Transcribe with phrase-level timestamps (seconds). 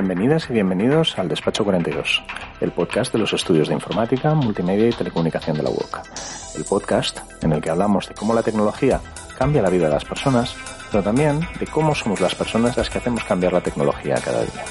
[0.00, 2.22] Bienvenidas y bienvenidos al Despacho 42,
[2.62, 6.00] el podcast de los estudios de informática, multimedia y telecomunicación de la UOC.
[6.56, 8.98] El podcast en el que hablamos de cómo la tecnología
[9.36, 10.56] cambia la vida de las personas,
[10.90, 14.64] pero también de cómo somos las personas las que hacemos cambiar la tecnología cada día.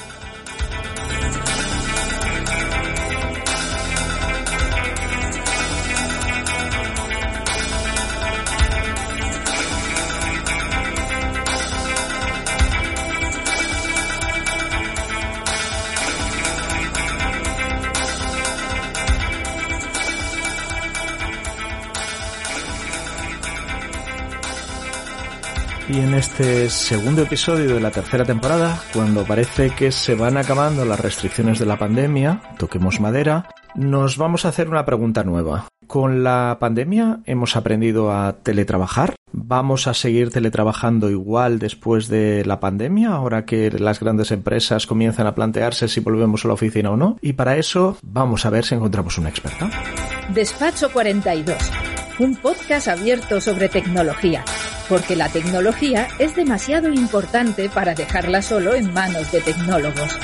[26.00, 30.98] En este segundo episodio de la tercera temporada, cuando parece que se van acabando las
[30.98, 35.68] restricciones de la pandemia, toquemos madera, nos vamos a hacer una pregunta nueva.
[35.86, 39.14] ¿Con la pandemia hemos aprendido a teletrabajar?
[39.32, 45.26] ¿Vamos a seguir teletrabajando igual después de la pandemia, ahora que las grandes empresas comienzan
[45.26, 47.18] a plantearse si volvemos a la oficina o no?
[47.20, 49.68] Y para eso vamos a ver si encontramos una experta.
[50.32, 51.56] Despacho 42,
[52.20, 54.42] un podcast abierto sobre tecnología
[54.90, 60.18] porque la tecnología es demasiado importante para dejarla solo en manos de tecnólogos.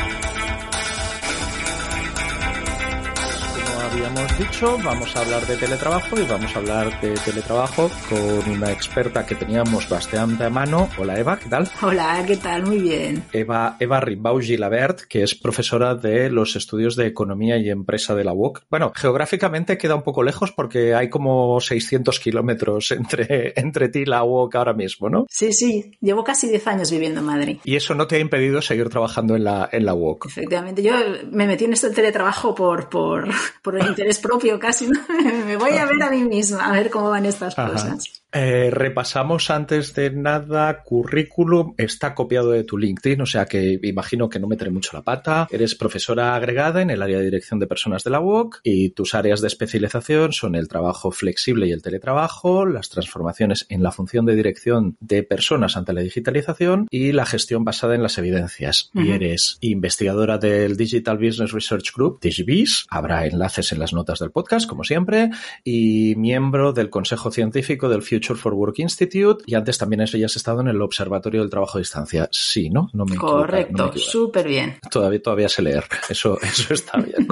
[3.97, 8.71] Habíamos dicho, vamos a hablar de teletrabajo y vamos a hablar de teletrabajo con una
[8.71, 10.91] experta que teníamos bastante a mano.
[10.99, 11.71] Hola Eva, ¿qué tal?
[11.81, 12.67] Hola, ¿qué tal?
[12.67, 13.25] Muy bien.
[13.33, 18.25] Eva, Eva Rimbau Gilabert, que es profesora de los estudios de Economía y Empresa de
[18.25, 18.65] la UOC.
[18.69, 24.05] Bueno, geográficamente queda un poco lejos porque hay como 600 kilómetros entre, entre ti y
[24.05, 25.25] la UOC ahora mismo, ¿no?
[25.31, 25.93] Sí, sí.
[26.03, 27.59] Llevo casi 10 años viviendo en Madrid.
[27.65, 30.27] Y eso no te ha impedido seguir trabajando en la, en la UOC.
[30.27, 30.83] Efectivamente.
[30.83, 30.93] Yo
[31.31, 33.29] me metí en esto del teletrabajo por, por,
[33.63, 34.89] por interés propio casi,
[35.47, 38.23] me voy a ver a mí misma, a ver cómo van estas cosas.
[38.33, 44.29] Eh, repasamos antes de nada currículum, está copiado de tu LinkedIn, o sea que imagino
[44.29, 45.47] que no meteré mucho la pata.
[45.51, 49.15] Eres profesora agregada en el área de dirección de personas de la UOC y tus
[49.15, 54.27] áreas de especialización son el trabajo flexible y el teletrabajo, las transformaciones en la función
[54.27, 58.91] de dirección de personas ante la digitalización y la gestión basada en las evidencias.
[58.93, 64.31] Y eres investigadora del Digital Business Research Group, DigiBiz, habrá enlaces en las notas del
[64.31, 65.31] podcast, como siempre,
[65.65, 70.61] y miembro del Consejo Científico del Future for Work Institute y antes también has estado
[70.61, 72.29] en el Observatorio del Trabajo a Distancia.
[72.33, 72.91] Sí, ¿no?
[72.93, 74.79] No me Correcto, súper bien.
[74.91, 77.29] Todavía, todavía sé leer, eso, eso está bien.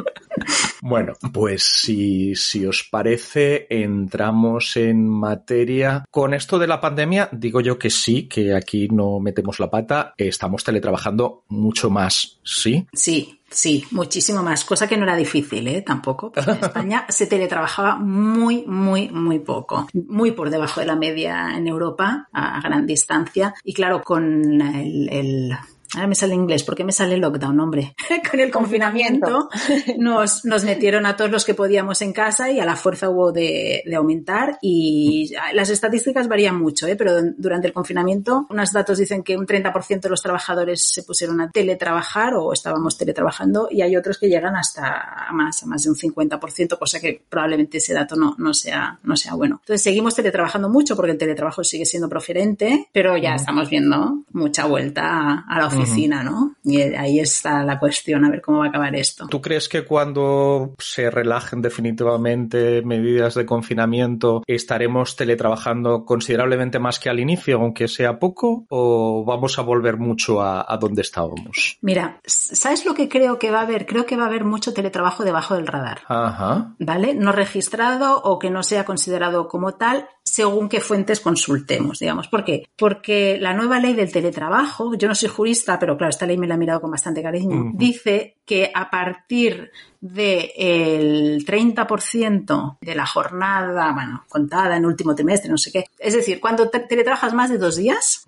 [0.82, 6.04] Bueno, pues si, si os parece, entramos en materia.
[6.10, 10.14] Con esto de la pandemia, digo yo que sí, que aquí no metemos la pata,
[10.18, 12.86] estamos teletrabajando mucho más, ¿sí?
[12.92, 15.82] Sí, Sí, muchísimo más, cosa que no era difícil, ¿eh?
[15.82, 16.32] Tampoco.
[16.34, 19.86] en España se teletrabajaba muy, muy, muy poco.
[19.92, 23.54] Muy por debajo de la media en Europa, a gran distancia.
[23.62, 25.56] Y claro, con el
[25.94, 27.94] Ahora me sale inglés, ¿por qué me sale lockdown, hombre?
[28.30, 29.48] Con el confinamiento
[29.98, 33.30] nos, nos, metieron a todos los que podíamos en casa y a la fuerza hubo
[33.30, 36.96] de, de aumentar y las estadísticas varían mucho, ¿eh?
[36.96, 41.40] pero durante el confinamiento unos datos dicen que un 30% de los trabajadores se pusieron
[41.40, 45.90] a teletrabajar o estábamos teletrabajando y hay otros que llegan hasta más, a más de
[45.90, 49.60] un 50%, cosa que probablemente ese dato no, no, sea, no sea bueno.
[49.62, 54.64] Entonces seguimos teletrabajando mucho porque el teletrabajo sigue siendo preferente, pero ya estamos viendo mucha
[54.64, 55.83] vuelta a la oficina
[56.22, 56.56] ¿no?
[56.64, 59.26] Y ahí está la cuestión, a ver cómo va a acabar esto.
[59.28, 67.10] ¿Tú crees que cuando se relajen definitivamente medidas de confinamiento estaremos teletrabajando considerablemente más que
[67.10, 71.78] al inicio, aunque sea poco, o vamos a volver mucho a, a donde estábamos?
[71.80, 73.86] Mira, ¿sabes lo que creo que va a haber?
[73.86, 76.00] Creo que va a haber mucho teletrabajo debajo del radar.
[76.08, 76.74] Ajá.
[76.78, 77.14] ¿Vale?
[77.14, 82.26] No registrado o que no sea considerado como tal según qué fuentes consultemos, digamos.
[82.26, 82.64] ¿Por qué?
[82.76, 86.48] Porque la nueva ley del teletrabajo, yo no soy jurista, pero claro, esta ley me
[86.48, 89.70] la he mirado con bastante cariño, dice que a partir
[90.04, 95.86] del 30% de la jornada, bueno, contada en último trimestre, no sé qué.
[95.98, 98.22] Es decir, cuando teletrabajas más de dos días,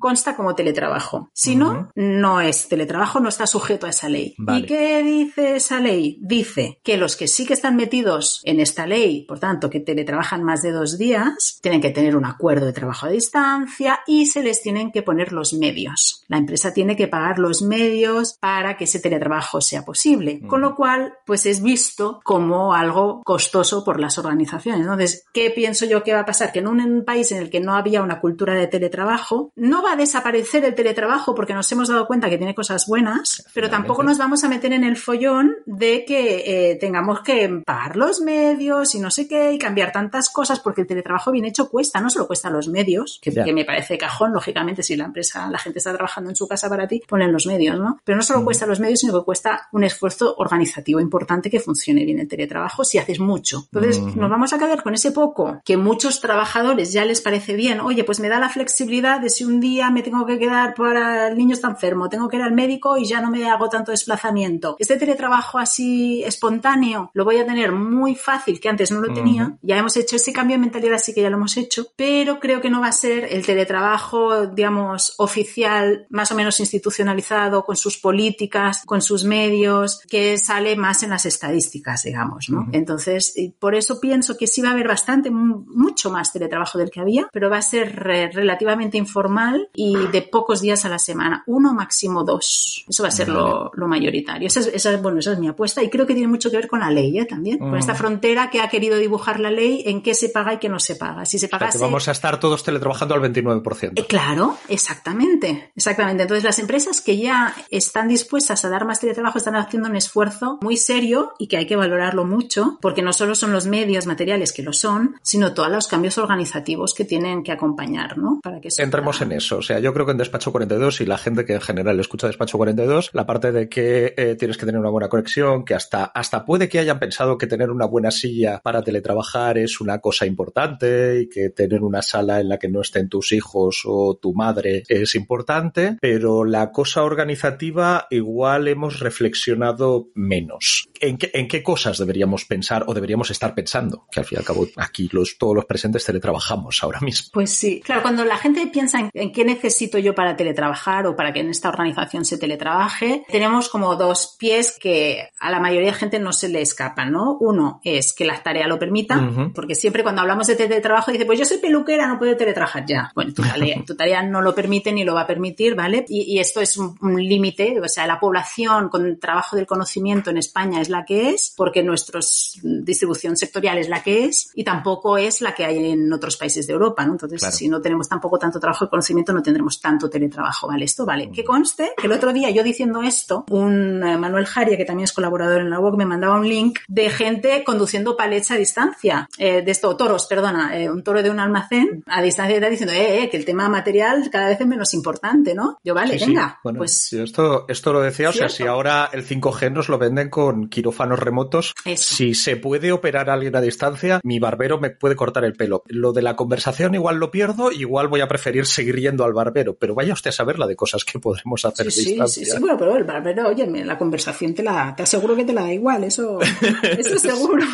[0.00, 1.30] consta como teletrabajo.
[1.32, 4.34] Si no, no es teletrabajo, no está sujeto a esa ley.
[4.38, 6.18] ¿Y qué dice esa ley?
[6.20, 10.42] Dice que los que sí que están metidos en esta ley, por tanto, que teletrabajan
[10.42, 14.42] más de dos días, tienen que tener un acuerdo de trabajo a distancia y se
[14.42, 16.24] les tienen que poner los medios.
[16.26, 20.40] La empresa tiene que pagar los medios para que ese teletrabajo sea posible.
[20.48, 24.80] Con lo cual, pues es visto como algo costoso por las organizaciones.
[24.80, 26.50] Entonces, ¿qué pienso yo que va a pasar?
[26.50, 29.92] Que en un país en el que no había una cultura de teletrabajo, no va
[29.92, 34.02] a desaparecer el teletrabajo porque nos hemos dado cuenta que tiene cosas buenas, pero tampoco
[34.02, 38.96] nos vamos a meter en el follón de que eh, tengamos que pagar los medios
[38.96, 42.10] y no sé qué y cambiar tantas cosas porque el teletrabajo bien hecho cuesta, no
[42.10, 45.78] solo cuesta los medios, que, que me parece cajón, lógicamente, si la empresa, la gente
[45.78, 48.00] está trabajando en su casa para ti, ponen los medios, ¿no?
[48.02, 52.04] Pero no solo cuesta los medios, sino que cuesta un esfuerzo organizativo importante que funcione
[52.04, 53.68] bien el teletrabajo si haces mucho.
[53.72, 57.80] Entonces, nos vamos a quedar con ese poco que muchos trabajadores ya les parece bien.
[57.80, 61.28] Oye, pues me da la flexibilidad de si un día me tengo que quedar para
[61.28, 63.90] el niño está enfermo, tengo que ir al médico y ya no me hago tanto
[63.90, 64.76] desplazamiento.
[64.78, 69.56] Este teletrabajo así espontáneo lo voy a tener muy fácil, que antes no lo tenía.
[69.62, 72.60] Ya hemos hecho ese cambio de mentalidad, sí que ya lo hemos hecho, pero creo
[72.60, 77.98] que no va a ser el teletrabajo, digamos, oficial, más o menos institucionalizado, con sus
[77.98, 82.68] políticas, con sus medios, que sale más en las estadísticas, digamos, ¿no?
[82.72, 87.00] Entonces, por eso pienso que sí va a haber bastante, mucho más teletrabajo del que
[87.00, 91.72] había, pero va a ser relativamente informal y de pocos días a la semana, uno
[91.74, 92.84] máximo dos.
[92.88, 94.46] Eso va a ser lo, mayoritario.
[94.46, 96.80] Esa es, bueno, esa es mi apuesta y creo que tiene mucho que ver con
[96.80, 97.24] la ley ¿eh?
[97.24, 100.58] también, con esta frontera que ha querido dibujar la ley en qué se paga y
[100.58, 101.24] qué no se paga.
[101.24, 103.92] Si se paga, vamos a estar todos teletrabajando al 29%.
[103.96, 106.22] Eh, claro, exactamente, exactamente.
[106.22, 110.58] Entonces las empresas que ya están dispuestas a dar más teletrabajo están haciendo un esfuerzo
[110.62, 110.89] muy serio
[111.38, 114.72] y que hay que valorarlo mucho, porque no solo son los medios materiales que lo
[114.72, 118.40] son, sino todos los cambios organizativos que tienen que acompañar, ¿no?
[118.42, 119.58] Para que Entremos en eso.
[119.58, 122.26] O sea, yo creo que en Despacho 42 y la gente que en general escucha
[122.26, 126.04] Despacho 42, la parte de que eh, tienes que tener una buena conexión, que hasta,
[126.06, 130.26] hasta puede que hayan pensado que tener una buena silla para teletrabajar es una cosa
[130.26, 134.34] importante y que tener una sala en la que no estén tus hijos o tu
[134.34, 140.79] madre es importante, pero la cosa organizativa igual hemos reflexionado menos.
[141.00, 144.06] ¿En qué, en qué cosas deberíamos pensar o deberíamos estar pensando?
[144.10, 147.30] Que al fin y al cabo aquí los, todos los presentes teletrabajamos ahora mismo.
[147.32, 151.32] Pues sí, claro, cuando la gente piensa en, qué necesito yo para teletrabajar o para
[151.32, 155.98] que en esta organización se teletrabaje, tenemos como dos pies que a la mayoría de
[155.98, 157.36] gente no se le escapan, ¿no?
[157.40, 161.38] Uno es que la tarea lo permita, porque siempre cuando hablamos de teletrabajo dice, pues
[161.38, 163.10] yo soy peluquera, no puedo teletrabajar ya.
[163.14, 166.04] Bueno, tu tarea, no lo permite ni lo va a permitir, ¿vale?
[166.08, 170.69] Y, esto es un, límite, o sea, la población con trabajo del conocimiento en España
[170.74, 172.20] es la que es, porque nuestra
[172.62, 176.66] distribución sectorial es la que es, y tampoco es la que hay en otros países
[176.66, 177.12] de Europa, ¿no?
[177.12, 180.84] Entonces, si no tenemos tampoco tanto trabajo de conocimiento, no tendremos tanto teletrabajo, ¿vale?
[180.84, 181.30] Esto, ¿vale?
[181.30, 185.04] Que conste que el otro día yo diciendo esto, un eh, Manuel Jaria, que también
[185.04, 189.28] es colaborador en la web, me mandaba un link de gente conduciendo palets a distancia,
[189.38, 192.94] eh, de esto, toros, perdona, eh, un toro de un almacén a distancia está diciendo,
[192.94, 195.78] eh, que el tema material cada vez es menos importante, ¿no?
[195.84, 197.12] Yo, vale, venga, pues...
[197.12, 201.18] Esto, esto lo decía, o sea, si ahora el 5G nos lo venden con quirófanos
[201.18, 205.54] remotos, si se puede operar a alguien a distancia, mi barbero me puede cortar el
[205.54, 205.82] pelo.
[205.86, 209.74] Lo de la conversación igual lo pierdo, igual voy a preferir seguir yendo al barbero,
[209.74, 212.44] pero vaya usted a saber la de cosas que podremos hacer a distancia.
[212.44, 215.52] Sí, sí, bueno, pero el barbero, oye, la conversación te la, te aseguro que te
[215.52, 216.38] la da igual, eso,
[216.82, 217.64] eso seguro.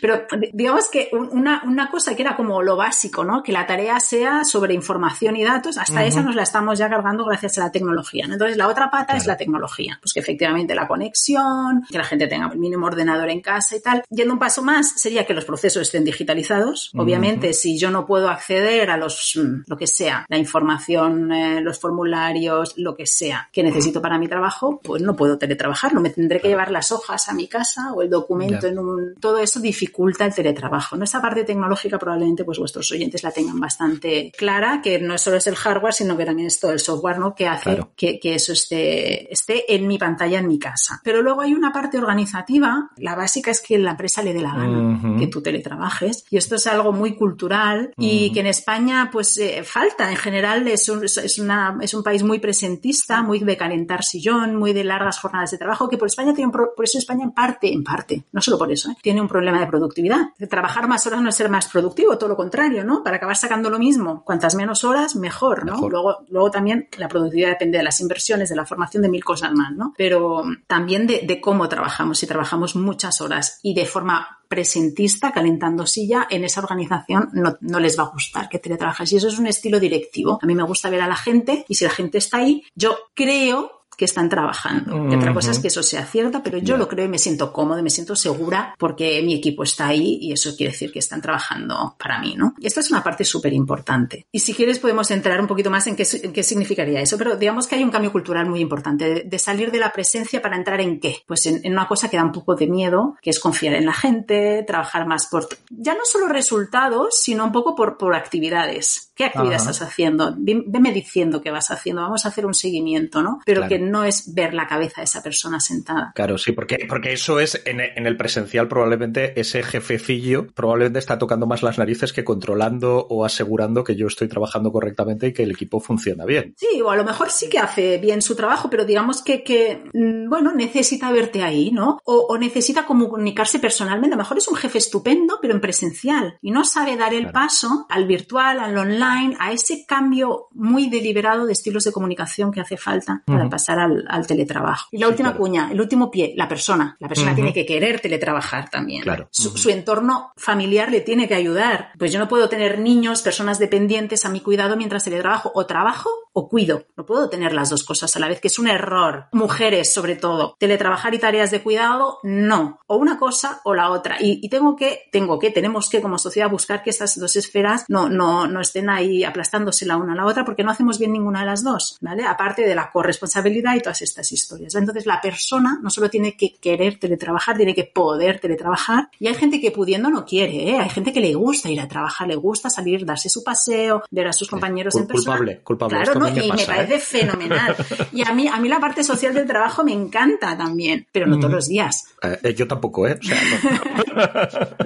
[0.00, 3.42] Pero digamos que una, una cosa que era como lo básico, ¿no?
[3.42, 7.24] Que la tarea sea sobre información y datos, hasta esa nos la estamos ya cargando
[7.24, 8.26] gracias a la tecnología.
[8.28, 9.98] Entonces, la otra pata es la tecnología.
[10.00, 13.80] Pues que efectivamente la conexión, que la gente tenga el mínimo ordenador en casa y
[13.80, 14.02] tal.
[14.10, 16.90] Yendo un paso más, sería que los procesos estén digitalizados.
[16.96, 21.60] Obviamente, si yo no puedo acceder a los, mm, lo que sea, la información, eh,
[21.60, 26.00] los formularios, lo que sea que necesito para mi trabajo, pues no puedo teletrabajar, no
[26.00, 29.14] me tendré que llevar las hojas a mi casa o el documento en un...
[29.20, 30.96] Todo eso dificulta el teletrabajo.
[30.96, 31.04] ¿no?
[31.04, 35.46] Esa parte tecnológica probablemente pues vuestros oyentes la tengan bastante clara, que no solo es
[35.46, 37.34] el hardware, sino que también es todo el software ¿no?
[37.34, 41.00] que hace que, que, eso esté, esté en mi pantalla, en mi casa.
[41.02, 44.54] Pero luego hay una parte organizativa, la básica es que la empresa le dé la
[44.54, 49.36] gana que tú teletrabajes, y esto es algo muy cultural y que en España pues
[49.38, 53.56] eh, falta en general, es un, es, una, es un país muy presentista, muy de
[53.56, 56.98] calentar sillón, muy de largas jornadas de trabajo, que por España tiene un por eso
[56.98, 58.96] España en parte, en parte, no solo por eso, ¿eh?
[59.02, 60.30] tiene un problema de productividad.
[60.48, 63.02] Trabajar más horas no es ser más productivo, todo lo contrario, ¿no?
[63.02, 65.88] Para acabar sacando lo mismo, cuantas menos horas, mejor, ¿no?
[65.88, 69.52] Luego, luego también la productividad depende de las inversiones, de la formación, de mil cosas
[69.52, 69.94] más, ¿no?
[69.96, 72.18] Pero también de, de cómo trabajamos.
[72.18, 77.80] Si trabajamos muchas horas y de forma presentista, calentando silla, en esa organización no, no,
[77.80, 79.12] les va a gustar que teletrabajes.
[79.12, 80.38] Y eso es un estilo directivo.
[80.40, 82.96] A mí me gusta ver a la gente y si la gente está ahí, yo
[83.14, 85.10] creo que están trabajando.
[85.10, 87.52] Y otra cosa es que eso sea cierto, pero yo lo creo y me siento
[87.52, 91.20] cómoda, me siento segura porque mi equipo está ahí y eso quiere decir que están
[91.20, 92.54] trabajando para mí, ¿no?
[92.60, 94.28] Y esta es una parte súper importante.
[94.30, 97.66] Y si quieres podemos entrar un poquito más en qué, qué, significaría eso, pero digamos
[97.66, 101.00] que hay un cambio cultural muy importante, de, salir de la presencia para entrar en
[101.00, 101.24] qué?
[101.26, 103.86] Pues en, en, una cosa que da un poco de miedo, que es confiar en
[103.86, 109.07] la gente, trabajar más por, ya no solo resultados, sino un poco por, por actividades.
[109.18, 110.32] ¿Qué actividad estás haciendo?
[110.38, 113.40] Veme diciendo qué vas haciendo, vamos a hacer un seguimiento, ¿no?
[113.44, 116.12] Pero que no es ver la cabeza de esa persona sentada.
[116.14, 121.18] Claro, sí, porque, porque eso es en, en el presencial probablemente ese jefecillo probablemente está
[121.18, 125.42] tocando más las narices que controlando o asegurando que yo estoy trabajando correctamente y que
[125.42, 126.54] el equipo funciona bien.
[126.56, 129.82] Sí, o a lo mejor sí que hace bien su trabajo, pero digamos que, que
[129.94, 131.98] mm, bueno, necesita verte ahí, ¿no?
[132.04, 134.14] O, o, necesita comunicarse personalmente.
[134.14, 137.32] A lo mejor es un jefe estupendo, pero en presencial y no sabe dar el
[137.32, 139.07] paso al virtual, al online
[139.38, 144.26] a ese cambio muy deliberado de estilos de comunicación que hace falta para pasar al,
[144.26, 144.88] teletrabajo.
[144.90, 146.96] Y la última cuña, el último pie, la persona.
[147.00, 149.02] La persona tiene que querer teletrabajar también.
[149.02, 149.28] Claro.
[149.30, 151.92] Su, entorno familiar le tiene que ayudar.
[151.98, 155.52] Pues yo no puedo tener niños, personas dependientes a mi cuidado mientras teletrabajo.
[155.54, 156.86] O trabajo o cuido.
[156.96, 159.26] No puedo tener las dos cosas a la vez, que es un error.
[159.32, 160.56] Mujeres, sobre todo.
[160.58, 162.80] Teletrabajar y tareas de cuidado, no.
[162.86, 164.16] O una cosa o la otra.
[164.20, 167.84] Y, y tengo que, tengo que, tenemos que como sociedad buscar que estas dos esferas
[167.88, 171.12] no, no, no estén ahí aplastándose la una a la otra porque no hacemos bien
[171.12, 172.24] ninguna de las dos, ¿vale?
[172.24, 174.74] Aparte de la corresponsabilidad y todas estas historias.
[174.74, 179.34] Entonces la persona no solo tiene que querer teletrabajar, tiene que poder teletrabajar y hay
[179.34, 180.78] gente que pudiendo no quiere, ¿eh?
[180.78, 184.28] Hay gente que le gusta ir a trabajar, le gusta salir, darse su paseo, ver
[184.28, 185.36] a sus compañeros en persona.
[185.36, 185.96] Culpable, culpable.
[185.96, 186.28] Claro, ¿no?
[186.28, 187.00] y me parece ¿eh?
[187.00, 187.76] fenomenal.
[188.12, 191.38] Y a mí, a mí la parte social del trabajo me encanta también, pero no
[191.38, 192.04] todos los días.
[192.22, 193.18] Eh, yo tampoco, ¿eh?
[193.20, 193.38] O sea,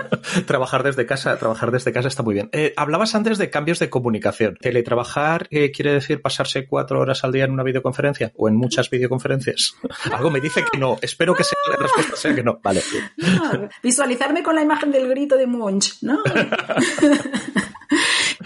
[0.47, 2.51] trabajar desde casa, trabajar desde casa está muy bien.
[2.77, 4.02] hablabas antes de cambios de comunicación.
[4.61, 8.91] ¿Teletrabajar eh, quiere decir pasarse cuatro horas al día en una videoconferencia o en muchas
[8.91, 9.75] videoconferencias?
[10.13, 10.99] Algo me dice que no.
[11.01, 12.61] Espero que sea, la respuesta sea que no.
[12.63, 12.83] Vale.
[13.83, 16.19] visualizarme con la imagen del grito de Munch, ¿no?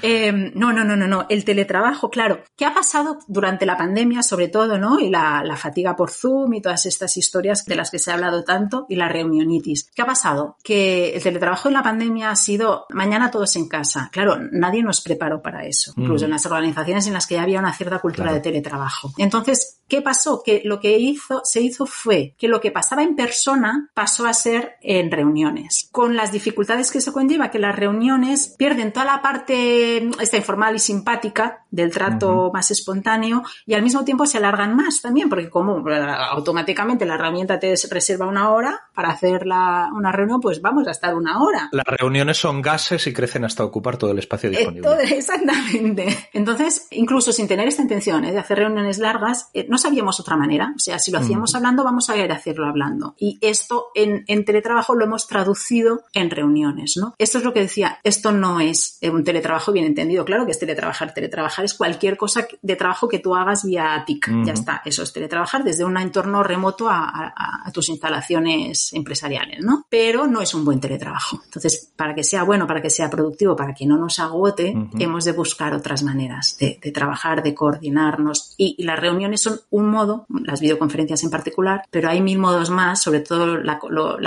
[0.09, 1.27] Eh, no, no, no, no, no.
[1.29, 2.45] El teletrabajo, claro.
[2.57, 5.01] ¿Qué ha pasado durante la pandemia, sobre todo, ¿no?
[5.01, 8.15] Y la, la, fatiga por Zoom y todas estas historias de las que se ha
[8.15, 9.91] hablado tanto y la reunionitis.
[9.93, 10.59] ¿Qué ha pasado?
[10.63, 14.09] Que el teletrabajo en la pandemia ha sido mañana todos en casa.
[14.13, 15.93] Claro, nadie nos preparó para eso.
[15.97, 19.13] Incluso en las organizaciones en las que ya había una cierta cultura de teletrabajo.
[19.19, 20.43] Entonces, ¿qué pasó?
[20.45, 24.35] Que lo que hizo, se hizo fue que lo que pasaba en persona pasó a
[24.35, 25.89] ser en reuniones.
[25.93, 30.77] Con las dificultades que eso conlleva, que las reuniones pierden toda la parte esta informal
[30.77, 35.51] y simpática del trato más espontáneo y al mismo tiempo se alargan más también, porque
[35.51, 35.85] como
[36.31, 41.15] automáticamente la herramienta te reserva una hora para hacer una reunión, pues vamos a estar
[41.15, 41.69] una hora.
[41.73, 44.89] Las reuniones son gases y crecen hasta ocupar todo el espacio eh, disponible.
[45.17, 46.29] exactamente.
[46.33, 48.33] Entonces, incluso sin tener esta intención ¿eh?
[48.33, 50.73] de hacer reuniones largas, eh, no sabíamos otra manera.
[50.75, 53.15] O sea, si lo hacíamos hablando, vamos a ir a hacerlo hablando.
[53.19, 57.15] Y esto en, en teletrabajo lo hemos traducido en reuniones, ¿no?
[57.19, 60.25] Esto es lo que decía, esto no es un teletrabajo bien entendido.
[60.25, 61.15] Claro que es teletrabajar.
[61.15, 64.45] Teletrabajar es cualquier cosa de trabajo que tú hagas vía TIC.
[64.45, 64.83] Ya está.
[64.85, 67.33] Eso es teletrabajar desde un entorno remoto a,
[67.73, 69.85] tus instalaciones empresariales, ¿no?
[69.91, 71.41] Pero no es un buen teletrabajo.
[71.45, 75.25] Entonces, para que sea bueno, para que sea productivo, para que no nos agote, hemos
[75.25, 78.55] de buscar otras maneras de, trabajar, de coordinarnos.
[78.57, 83.03] Y, las reuniones son un modo, las videoconferencias en particular, pero hay mil modos más,
[83.03, 83.79] sobre todo la,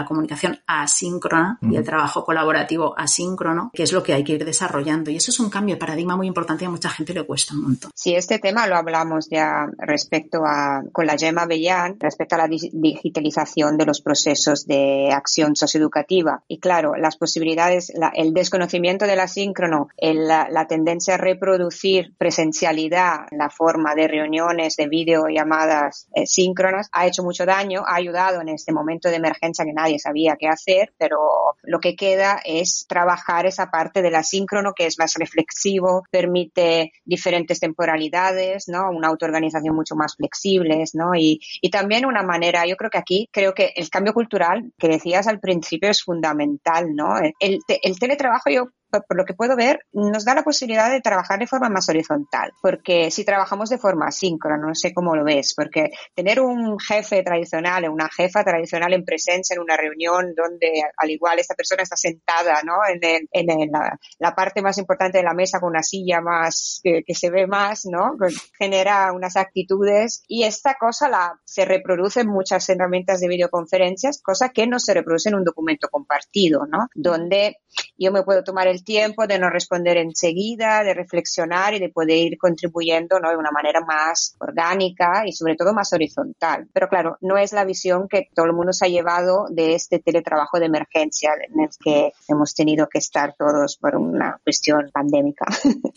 [0.06, 5.12] comunicación asíncrona y el trabajo colaborativo asíncrono, que es lo que hay que ir desarrollando.
[5.12, 7.54] Y eso es un cambio de paradigma muy importante y a mucha gente le cuesta
[7.54, 7.92] un montón.
[7.94, 12.48] Sí, este tema lo hablamos ya respecto a, con la Gemma Bellán, respecto a la
[12.48, 16.44] digitalización de los procesos de acción socioeducativa.
[16.48, 23.38] Y claro, las posibilidades, el desconocimiento del asíncrono, la, la, tendencia a reproducir presencialidad en
[23.38, 24.88] la forma de reuniones, de
[25.30, 29.74] videollamadas eh, síncronas, ha hecho mucho daño, ha ayudado en este momento de emergencia que
[29.74, 31.18] nadie sabía qué hacer, pero
[31.64, 37.60] lo que queda es trabajar esa parte del asíncrono que es más reflexivo, permite diferentes
[37.60, 38.90] temporalidades, ¿no?
[38.90, 41.16] Una autoorganización mucho más flexibles, ¿no?
[41.16, 44.88] Y, y también una manera, yo creo que aquí, creo que el cambio cultural que
[44.88, 47.16] decías al principio es fundamental, ¿no?
[47.40, 51.48] El teletrabajo yo por lo que puedo ver, nos da la posibilidad de trabajar de
[51.48, 55.92] forma más horizontal, porque si trabajamos de forma asíncrona, no sé cómo lo ves, porque
[56.16, 61.10] tener un jefe tradicional o una jefa tradicional en presencia en una reunión donde al
[61.10, 62.76] igual esta persona está sentada, ¿no?
[62.88, 67.30] En, en la, parte más importante de la mesa con una silla más que, se
[67.30, 68.16] ve más, ¿no?
[68.18, 74.22] Pues genera unas actitudes y esta cosa la se reproduce en muchas herramientas de videoconferencias,
[74.22, 76.88] cosa que no se reproduce en un documento compartido, ¿no?
[76.96, 77.58] Donde
[77.98, 82.18] yo me puedo tomar el tiempo de no responder enseguida, de reflexionar y de poder
[82.18, 83.30] ir contribuyendo ¿no?
[83.30, 86.68] de una manera más orgánica y sobre todo más horizontal.
[86.74, 90.00] Pero claro, no es la visión que todo el mundo se ha llevado de este
[90.00, 95.46] teletrabajo de emergencia en el que hemos tenido que estar todos por una cuestión pandémica.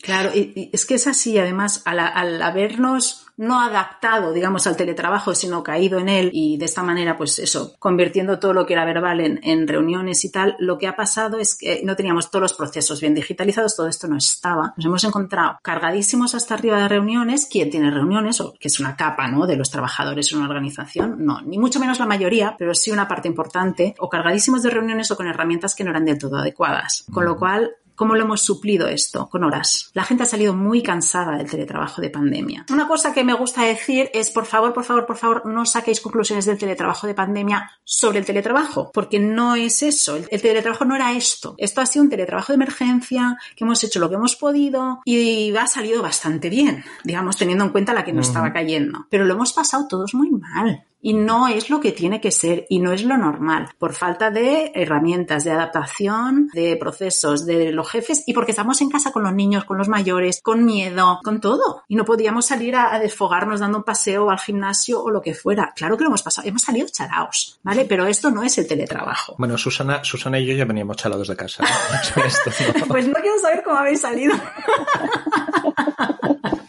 [0.01, 5.33] Claro, y, es que es así, además, al, al habernos no adaptado, digamos, al teletrabajo,
[5.33, 8.85] sino caído en él y de esta manera, pues eso, convirtiendo todo lo que era
[8.85, 12.53] verbal en, reuniones y tal, lo que ha pasado es que no teníamos todos los
[12.53, 14.73] procesos bien digitalizados, todo esto no estaba.
[14.77, 17.47] Nos hemos encontrado cargadísimos hasta arriba de reuniones.
[17.49, 18.41] ¿Quién tiene reuniones?
[18.41, 19.47] O que es una capa, ¿no?
[19.47, 21.15] De los trabajadores en una organización.
[21.19, 23.95] No, ni mucho menos la mayoría, pero sí una parte importante.
[23.99, 27.05] O cargadísimos de reuniones o con herramientas que no eran del todo adecuadas.
[27.11, 27.71] Con lo cual,
[28.03, 29.29] ¿Cómo lo hemos suplido esto?
[29.29, 29.89] Con horas.
[29.93, 32.65] La gente ha salido muy cansada del teletrabajo de pandemia.
[32.69, 36.01] Una cosa que me gusta decir es, por favor, por favor, por favor, no saquéis
[36.01, 40.17] conclusiones del teletrabajo de pandemia sobre el teletrabajo, porque no es eso.
[40.17, 41.55] El, teletrabajo no era esto.
[41.57, 45.55] Esto ha sido un teletrabajo de emergencia, que hemos hecho lo que hemos podido y
[45.55, 49.07] ha salido bastante bien, digamos, teniendo en cuenta la que nos estaba cayendo.
[49.09, 52.65] Pero lo hemos pasado todos muy mal y no es lo que tiene que ser
[52.69, 57.91] y no es lo normal por falta de herramientas de adaptación, de procesos de los
[57.91, 61.41] jefes y porque estamos en casa con los niños, con los mayores, con miedo, con
[61.41, 65.33] todo y no podíamos salir a, desfogarnos dando un paseo al gimnasio o lo que
[65.33, 65.73] fuera.
[65.75, 67.83] Claro que lo hemos pasado, hemos salido charaos, ¿vale?
[67.83, 69.35] Pero esto no es el teletrabajo.
[69.37, 71.65] Bueno, Susana, Susana y yo ya veníamos chalados de casa.
[72.87, 74.33] pues no quiero saber cómo habéis salido.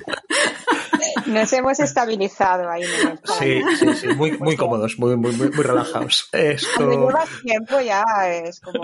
[1.35, 2.83] Nos hemos estabilizado ahí.
[2.83, 6.29] En sí, sí, sí, muy, muy cómodos, muy, muy, muy, relajados.
[6.33, 6.69] Esto...
[6.77, 8.81] Cuando llevas tiempo ya es como,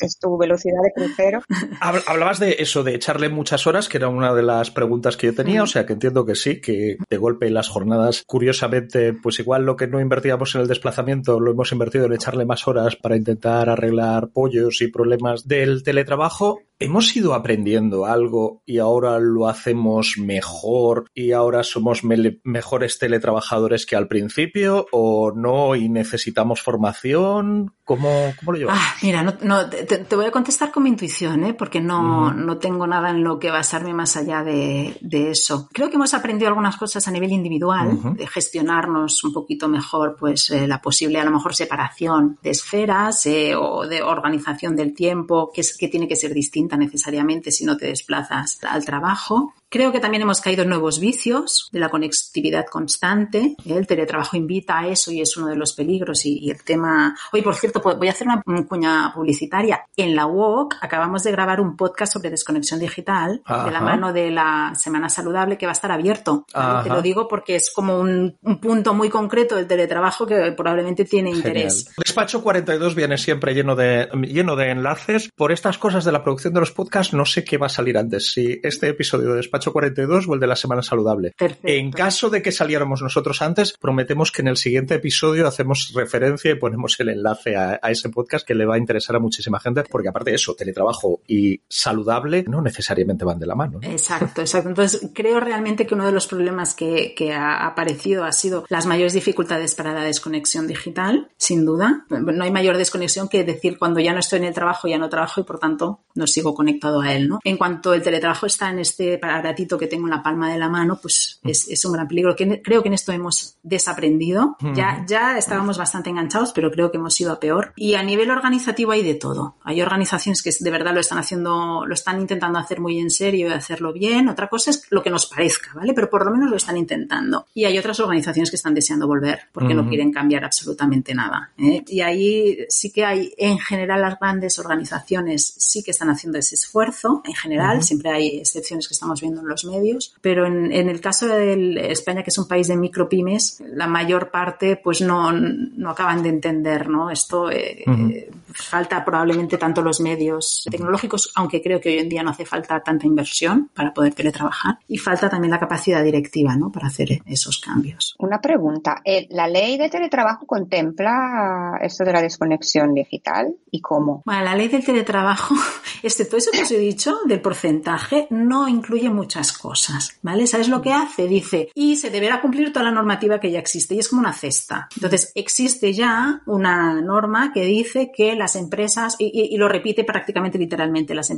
[0.00, 1.42] es tu velocidad de crucero.
[1.80, 5.34] Hablabas de eso, de echarle muchas horas, que era una de las preguntas que yo
[5.34, 9.64] tenía, o sea que entiendo que sí, que de golpe las jornadas, curiosamente, pues igual
[9.64, 13.16] lo que no invertíamos en el desplazamiento lo hemos invertido en echarle más horas para
[13.16, 16.60] intentar arreglar pollos y problemas del teletrabajo.
[16.80, 23.94] ¿Hemos ido aprendiendo algo y ahora lo hacemos mejor y ahora somos mejores teletrabajadores que
[23.94, 27.74] al principio o no y necesitamos formación?
[27.84, 28.78] ¿Cómo, cómo lo llevas?
[28.80, 31.54] Ah, mira, no, te, voy a contestar con mi intuición, ¿eh?
[31.54, 35.68] porque no, no tengo nada en lo que basarme más allá de, de, eso.
[35.72, 40.50] Creo que hemos aprendido algunas cosas a nivel individual, de gestionarnos un poquito mejor pues
[40.50, 45.50] eh, la posible, a lo mejor, separación de esferas eh, o de organización del tiempo,
[45.54, 49.54] que, es, que tiene que ser distinta necesariamente si no te desplazas al trabajo.
[49.74, 53.56] Creo que también hemos caído en nuevos vicios de la conectividad constante.
[53.66, 56.24] El teletrabajo invita a eso y es uno de los peligros.
[56.26, 57.16] Y, el tema.
[57.32, 59.84] Hoy, por cierto, voy a hacer una cuña publicitaria.
[59.96, 64.30] En la UOC acabamos de grabar un podcast sobre desconexión digital de la mano de
[64.30, 66.46] la Semana Saludable que va a estar abierto.
[66.84, 71.30] Te lo digo porque es como un, punto muy concreto del teletrabajo que probablemente tiene
[71.30, 71.90] interés.
[71.96, 75.30] Despacho 42 viene siempre lleno de, lleno de enlaces.
[75.34, 77.98] Por estas cosas de la producción de los podcasts, no sé qué va a salir
[77.98, 78.32] antes.
[78.32, 81.32] Si este episodio de Despacho 42 o el de la semana saludable.
[81.62, 86.50] En caso de que saliéramos nosotros antes, prometemos que en el siguiente episodio hacemos referencia
[86.50, 89.84] y ponemos el enlace a, ese podcast que le va a interesar a muchísima gente,
[89.90, 93.80] porque aparte de eso, teletrabajo y saludable no necesariamente van de la mano.
[93.82, 94.68] Exacto, exacto.
[94.68, 98.86] Entonces, creo realmente que uno de los problemas que, que ha aparecido ha sido las
[98.86, 102.06] mayores dificultades para la desconexión digital, sin duda.
[102.10, 105.08] No hay mayor desconexión que decir cuando ya no estoy en el trabajo, ya no
[105.08, 107.38] trabajo y por tanto no sigo conectado a él, ¿no?
[107.44, 110.68] En cuanto el teletrabajo está en este ratito que tengo en la palma de la
[110.68, 111.48] mano, pues mm.
[111.48, 112.34] es, un gran peligro.
[112.36, 114.56] Creo que en esto hemos desaprendido.
[114.60, 114.74] Mm.
[114.74, 117.72] Ya, ya estábamos bastante enganchados, pero creo que hemos ido a peor.
[117.76, 119.56] Y a nivel organizativo hay de todo.
[119.62, 123.48] Hay organizaciones que de verdad lo están haciendo, lo están intentando hacer muy en serio
[123.48, 124.28] y hacerlo bien.
[124.28, 125.94] Otra cosa es lo que nos parezca, ¿vale?
[125.94, 127.46] Pero por lo menos lo están intentando.
[127.54, 131.52] Y hay otras organizaciones que están deseando volver porque no quieren cambiar absolutamente nada.
[131.58, 131.84] ¿eh?
[131.86, 136.54] Y ahí sí que hay, en general, las grandes organizaciones sí que están haciendo ese
[136.54, 137.22] esfuerzo.
[137.24, 141.26] En general, siempre hay excepciones que estamos viendo en los medios, pero en, el caso
[141.26, 146.22] de España, que es un país de micropymes, la mayor parte pues no, no acaban
[146.22, 147.10] de entender, ¿no?
[147.10, 152.22] Esto eh, eh, falta probablemente tanto los medios tecnológicos, aunque creo que hoy en día
[152.22, 156.70] no hace falta tanta inversión para poder teletrabajar, y falta también la capacidad directiva, ¿no?
[156.70, 158.14] Para hacer esos cambios.
[158.18, 164.22] Una pregunta, eh, ¿la ley de teletrabajo contempla esto de la desconexión digital y cómo?
[164.24, 165.54] Bueno, la ley del teletrabajo,
[166.24, 170.46] excepto eso que os he dicho del porcentaje, no incluye muchas cosas, ¿vale?
[170.46, 171.28] ¿Sabes lo que hace?
[171.28, 174.32] Dice, y se deberá cumplir toda la normativa que ya existe, y es como una
[174.32, 174.88] cesta.
[174.96, 181.14] Entonces, existe ya una norma que dice que las empresas, y, lo repite prácticamente literalmente,
[181.14, 181.30] las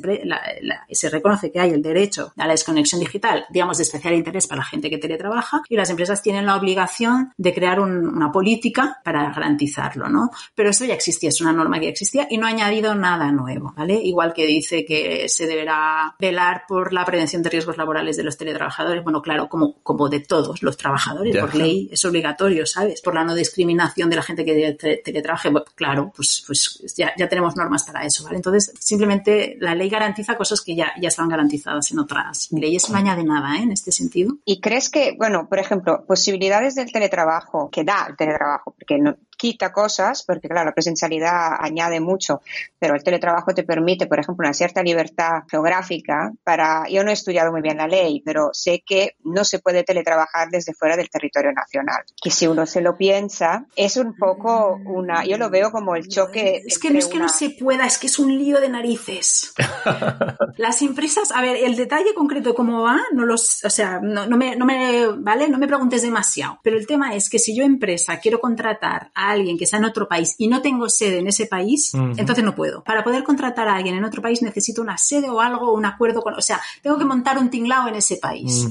[0.90, 4.60] se reconoce que hay el derecho a la desconexión digital, digamos, de especial interés para
[4.60, 9.32] la gente que teletrabaja, y las empresas tienen la obligación de crear una política para
[9.32, 10.30] garantizarlo, ¿no?
[10.54, 13.32] Pero eso ya existía, es una norma que ya existía y no ha añadido nada
[13.32, 13.94] nuevo, ¿vale?
[13.94, 18.36] Igual que dice que se deberá velar por la prevención de riesgos laborales de los
[18.36, 23.00] teletrabajadores, bueno, claro, como, como de todos los trabajadores, por ley es obligatorio, ¿sabes?
[23.00, 27.56] Por la no discriminación de la gente que teletrabaje, claro, pues, pues ya, ya, tenemos
[27.56, 28.36] normas para eso, ¿vale?
[28.36, 32.98] Entonces, simplemente la ley garantiza cosas que ya, ya están garantizadas en otras leyes, no
[32.98, 33.62] añade nada, ¿eh?
[33.62, 34.36] En este sentido.
[34.44, 39.16] ¿Y crees que, bueno, por ejemplo, posibilidades del teletrabajo, que da el teletrabajo, porque no,
[39.46, 42.42] quita cosas, porque claro, la presencialidad añade mucho,
[42.80, 47.14] pero el teletrabajo te permite, por ejemplo, una cierta libertad geográfica para, yo no he
[47.14, 51.08] estudiado muy bien la ley, pero sé que no se puede teletrabajar desde fuera del
[51.08, 52.02] territorio nacional.
[52.20, 56.08] Que si uno se lo piensa, es un poco una, yo lo veo como el
[56.08, 56.62] choque.
[56.66, 59.54] Es que no es que no se pueda, es que es un lío de narices.
[60.56, 64.26] Las empresas, a ver, el detalle concreto de cómo va, no los, o sea, no,
[64.26, 66.58] no, me, no me, vale, no me preguntes demasiado.
[66.64, 69.84] Pero el tema es que si yo empresa quiero contratar a alguien que está en
[69.84, 72.82] otro país y no tengo sede en ese país, entonces no puedo.
[72.82, 76.22] Para poder contratar a alguien en otro país necesito una sede o algo, un acuerdo
[76.22, 78.66] con, o sea, tengo que montar un tinglao en ese país.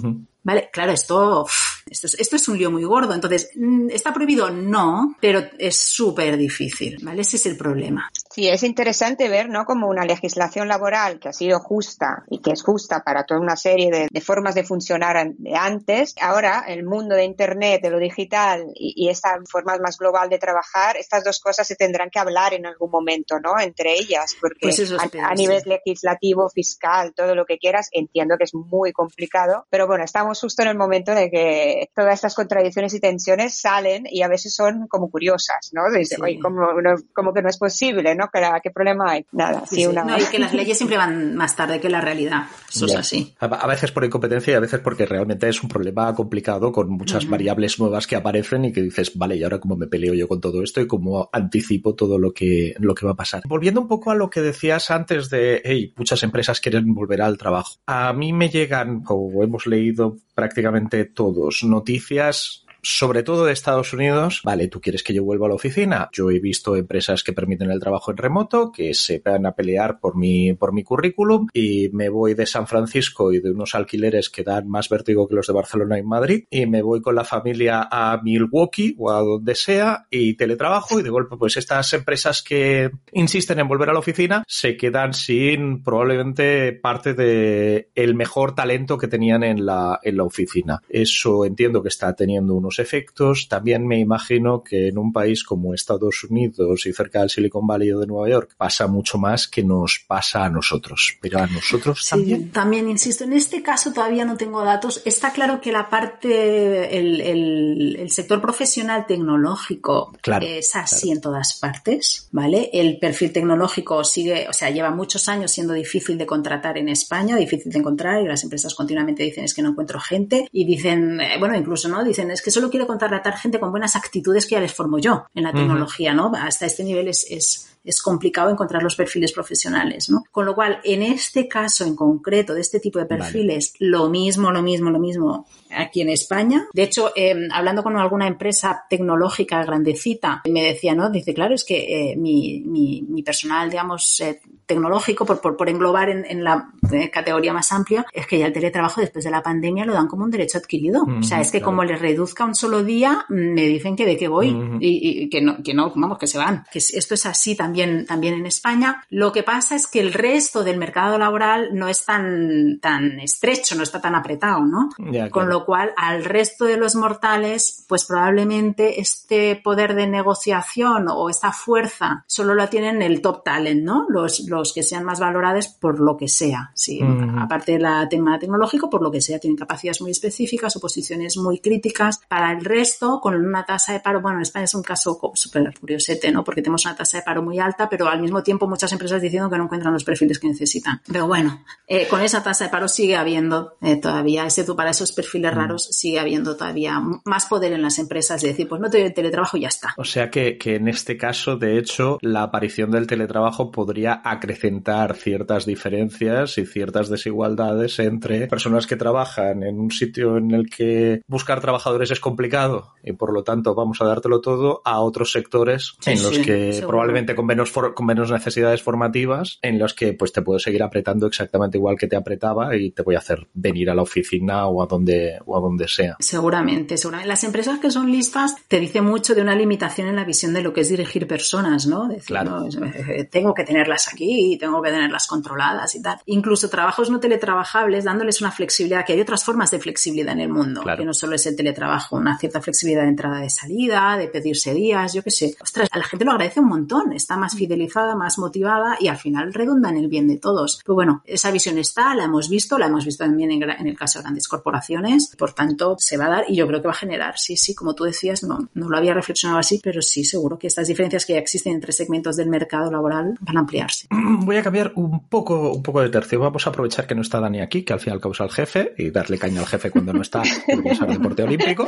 [0.45, 0.69] ¿Vale?
[0.71, 1.47] Claro, esto,
[1.89, 3.15] esto, es, esto es un lío muy gordo.
[3.15, 4.51] Entonces, mm, ¿está prohibido?
[4.51, 7.23] No, pero es súper difícil, ¿vale?
[7.23, 8.11] Ese es el problema.
[8.35, 9.63] Sí, es interesante ver, ¿no?
[9.63, 13.55] Como una legislación laboral que ha sido justa y que es justa para toda una
[13.55, 16.15] serie de, formas de funcionar de antes.
[16.19, 20.37] Ahora, el mundo de Internet, de lo digital y, y, esta forma más global de
[20.37, 23.57] trabajar, estas dos cosas se tendrán que hablar en algún momento, ¿no?
[23.57, 28.43] Entre ellas, porque pues a, a, nivel legislativo, fiscal, todo lo que quieras, entiendo que
[28.43, 32.93] es muy complicado, pero bueno, estamos justo en el momento de que todas estas contradicciones
[32.95, 35.83] y tensiones salen y a veces son como curiosas, ¿no?
[35.85, 36.67] Oye, como,
[37.13, 38.24] como, que no es posible, ¿no?
[38.61, 39.25] ¿Qué problema hay?
[39.31, 40.03] Nada, sí, una...
[40.03, 42.43] No, y que las leyes siempre van más tarde que la realidad.
[42.69, 43.33] Eso es así.
[43.39, 47.27] A, veces por incompetencia y a veces porque realmente es un problema complicado con muchas
[47.29, 50.41] variables nuevas que aparecen y que dices, vale, ¿y ahora cómo me peleo yo con
[50.41, 53.43] todo esto y cómo anticipo todo lo que, lo que va a pasar?
[53.45, 57.37] Volviendo un poco a lo que decías antes de, hey, muchas empresas quieren volver al
[57.37, 57.79] trabajo.
[57.85, 61.63] A mí me llegan, o hemos leído prácticamente todos.
[61.63, 66.07] Noticias sobre todo de Estados Unidos, vale, tú quieres que yo vuelva a la oficina.
[66.11, 69.99] Yo he visto empresas que permiten el trabajo en remoto, que se van a pelear
[69.99, 74.29] por mi, por mi currículum y me voy de San Francisco y de unos alquileres
[74.29, 77.23] que dan más vértigo que los de Barcelona y Madrid y me voy con la
[77.23, 82.43] familia a Milwaukee o a donde sea y teletrabajo y de golpe pues estas empresas
[82.43, 88.53] que insisten en volver a la oficina se quedan sin probablemente parte de el mejor
[88.53, 90.83] talento que tenían en la, en la oficina.
[90.87, 93.47] Eso entiendo que está teniendo unos efectos.
[93.47, 97.91] También me imagino que en un país como Estados Unidos y cerca del Silicon Valley
[97.91, 101.17] o de Nueva York pasa mucho más que nos pasa a nosotros.
[101.21, 102.51] Pero a nosotros también.
[102.51, 105.01] También insisto, en este caso todavía no tengo datos.
[105.05, 112.69] Está claro que la parte, el, sector profesional tecnológico es así en todas partes, ¿vale?
[112.71, 117.35] El perfil tecnológico sigue, o sea, lleva muchos años siendo difícil de contratar en España,
[117.35, 121.19] difícil de encontrar y las empresas continuamente dicen es que no encuentro gente y dicen,
[121.19, 122.03] eh, bueno, incluso, ¿no?
[122.03, 125.25] Dicen es que solo quiero contratar gente con buenas actitudes que ya les formo yo
[125.33, 126.31] en la tecnología, ¿no?
[126.35, 130.23] Hasta este nivel es, es, complicado encontrar los perfiles profesionales, ¿no?
[130.31, 134.51] Con lo cual, en este caso en concreto de este tipo de perfiles, lo mismo,
[134.51, 136.67] lo mismo, lo mismo aquí en España.
[136.73, 141.09] De hecho, em, hablando con alguna empresa tecnológica grandecita, me decía, ¿no?
[141.09, 146.43] Dice, claro, es que eh, mi, mi, personal, digamos, eh, tecnológico, por, por, englobar en,
[146.43, 149.93] la eh, categoría más amplia, es que ya el teletrabajo después de la pandemia lo
[149.93, 151.03] dan como un derecho adquirido.
[151.03, 154.27] o sea, es que como les reduzca un solo día, me dicen que de qué
[154.27, 156.65] voy y, que no, que no, vamos, que se van.
[156.71, 159.03] Que esto es así también, también en España.
[159.09, 163.75] Lo que pasa es que el resto del mercado laboral no es tan, tan estrecho,
[163.75, 164.89] no está tan apretado, ¿no?
[165.29, 171.29] Con lo cual al resto de los mortales, pues probablemente este poder de negociación o
[171.29, 174.05] esta fuerza solo la tienen el top talent, ¿no?
[174.09, 176.71] Los, los que sean más valorados por lo que sea.
[176.73, 177.01] Sí,
[177.37, 181.37] aparte de la tema tecnológico, por lo que sea, tienen capacidades muy específicas o posiciones
[181.37, 182.21] muy críticas.
[182.27, 185.73] Para el resto, con una tasa de paro, bueno, en España es un caso súper
[185.79, 186.43] curiosete, ¿no?
[186.43, 189.49] Porque tenemos una tasa de paro muy alta, pero al mismo tiempo muchas empresas diciendo
[189.49, 191.01] que no encuentran los perfiles que necesitan.
[191.07, 195.11] Pero bueno, eh, con esa tasa de paro sigue habiendo eh, todavía, excepto para esos
[195.11, 195.55] perfiles mm.
[195.55, 199.57] raros, sigue habiendo todavía más poder en las empresas de decir, pues no te teletrabajo
[199.57, 199.93] y ya está.
[199.97, 205.15] O sea que, que en este caso, de hecho, la aparición del teletrabajo podría acrecentar
[205.15, 211.21] ciertas diferencias y ciertas desigualdades entre personas que trabajan en un sitio en el que
[211.27, 215.93] buscar trabajadores es complicado y por lo tanto vamos a dártelo todo a otros sectores
[216.05, 220.41] en los que probablemente con menos, con menos necesidades formativas, en los que pues te
[220.41, 223.95] puedo seguir apretando exactamente igual que te apretaba y te voy a hacer venir a
[223.95, 226.15] la oficina o a donde, o a donde sea.
[226.19, 227.27] Seguramente, seguramente.
[227.27, 230.61] Las empresas que son listas te dicen mucho de una limitación en la visión de
[230.61, 232.09] lo que es dirigir personas, ¿no?
[232.25, 232.67] claro.
[232.67, 236.19] Eh, tengo que tenerlas aquí, tengo que tenerlas controladas y tal.
[236.25, 240.49] Incluso trabajos no teletrabajables, dándoles una flexibilidad, que hay otras formas de flexibilidad en el
[240.49, 244.27] mundo, que no solo es el teletrabajo, una cierta flexibilidad de entrada y salida, de
[244.27, 245.55] pedirse días, yo qué sé.
[245.61, 249.17] Ostras, a la gente lo agradece un montón, está más fidelizada, más motivada y al
[249.17, 250.81] final redunda en el bien de todos.
[250.83, 254.19] Pero bueno, esa visión está, la hemos visto, la hemos visto también en, el caso
[254.19, 256.97] de grandes corporaciones, por tanto se va a dar y yo creo que va a
[256.97, 260.57] generar, sí, sí, como tú decías, no, no lo había reflexionado así, pero sí, seguro
[260.57, 264.07] que estas diferencias que ya existen entre segmentos del mercado laboral van a ampliarse.
[264.39, 266.39] Voy a cambiar un poco, un poco de tercio.
[266.39, 269.11] Vamos a aprovechar que no está Dani aquí, que al final causa el jefe, y
[269.11, 270.41] darle caña al jefe cuando no está,
[270.73, 271.87] porque es el deporte olímpico.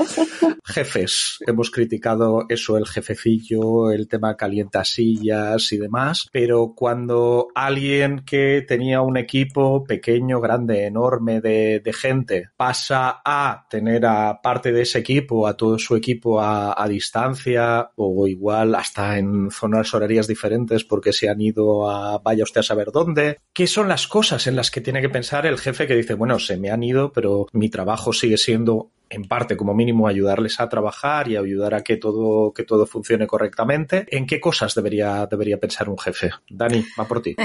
[0.63, 8.23] Jefes, hemos criticado eso, el jefecillo, el tema calienta sillas y demás, pero cuando alguien
[8.25, 14.83] que tenía un equipo pequeño, grande, enorme de, gente pasa a tener a parte de
[14.83, 20.27] ese equipo, a todo su equipo a, a distancia o igual hasta en zonas horarias
[20.27, 23.39] diferentes porque se han ido a vaya usted a saber dónde.
[23.51, 26.39] ¿Qué son las cosas en las que tiene que pensar el jefe que dice, bueno,
[26.39, 30.69] se me han ido, pero mi trabajo sigue siendo en parte como mínimo ayudarles a
[30.69, 34.05] trabajar y ayudar a que todo que todo funcione correctamente.
[34.09, 36.31] ¿En qué cosas debería debería pensar un jefe?
[36.49, 37.35] Dani, va por ti.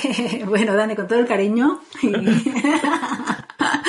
[0.46, 1.80] bueno, Dani, con todo el cariño.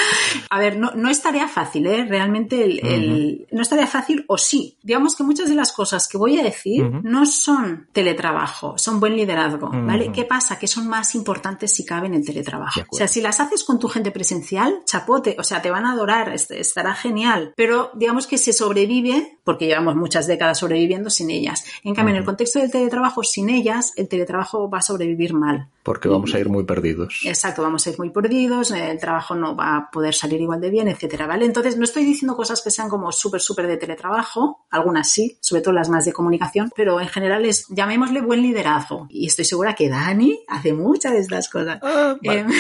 [0.50, 2.06] A ver, no, no es tarea fácil, ¿eh?
[2.06, 4.78] Realmente el, no es tarea fácil o sí.
[4.82, 9.16] Digamos que muchas de las cosas que voy a decir no son teletrabajo, son buen
[9.16, 10.12] liderazgo, ¿vale?
[10.12, 10.60] ¿Qué pasa?
[10.60, 12.82] Que son más importantes si caben en teletrabajo.
[12.92, 15.94] O sea, si las haces con tu gente presencial, chapote, o sea, te van a
[15.94, 21.66] adorar, estará genial, pero digamos que se sobrevive, porque llevamos muchas décadas sobreviviendo sin ellas.
[21.84, 25.70] En cambio, en el contexto del teletrabajo, sin ellas, el teletrabajo va a sobrevivir mal.
[25.84, 27.22] Porque vamos a ir muy perdidos.
[27.26, 30.70] Exacto, vamos a ir muy perdidos, el trabajo no va a poder salir igual de
[30.70, 31.46] bien, etcétera, ¿vale?
[31.46, 35.62] Entonces, no estoy diciendo cosas que sean como súper, súper de teletrabajo, algunas sí, sobre
[35.62, 39.08] todo las más de comunicación, pero en general es, llamémosle buen liderazgo.
[39.10, 41.80] Y estoy segura que Dani hace muchas de estas cosas.
[41.82, 42.48] Ah, em,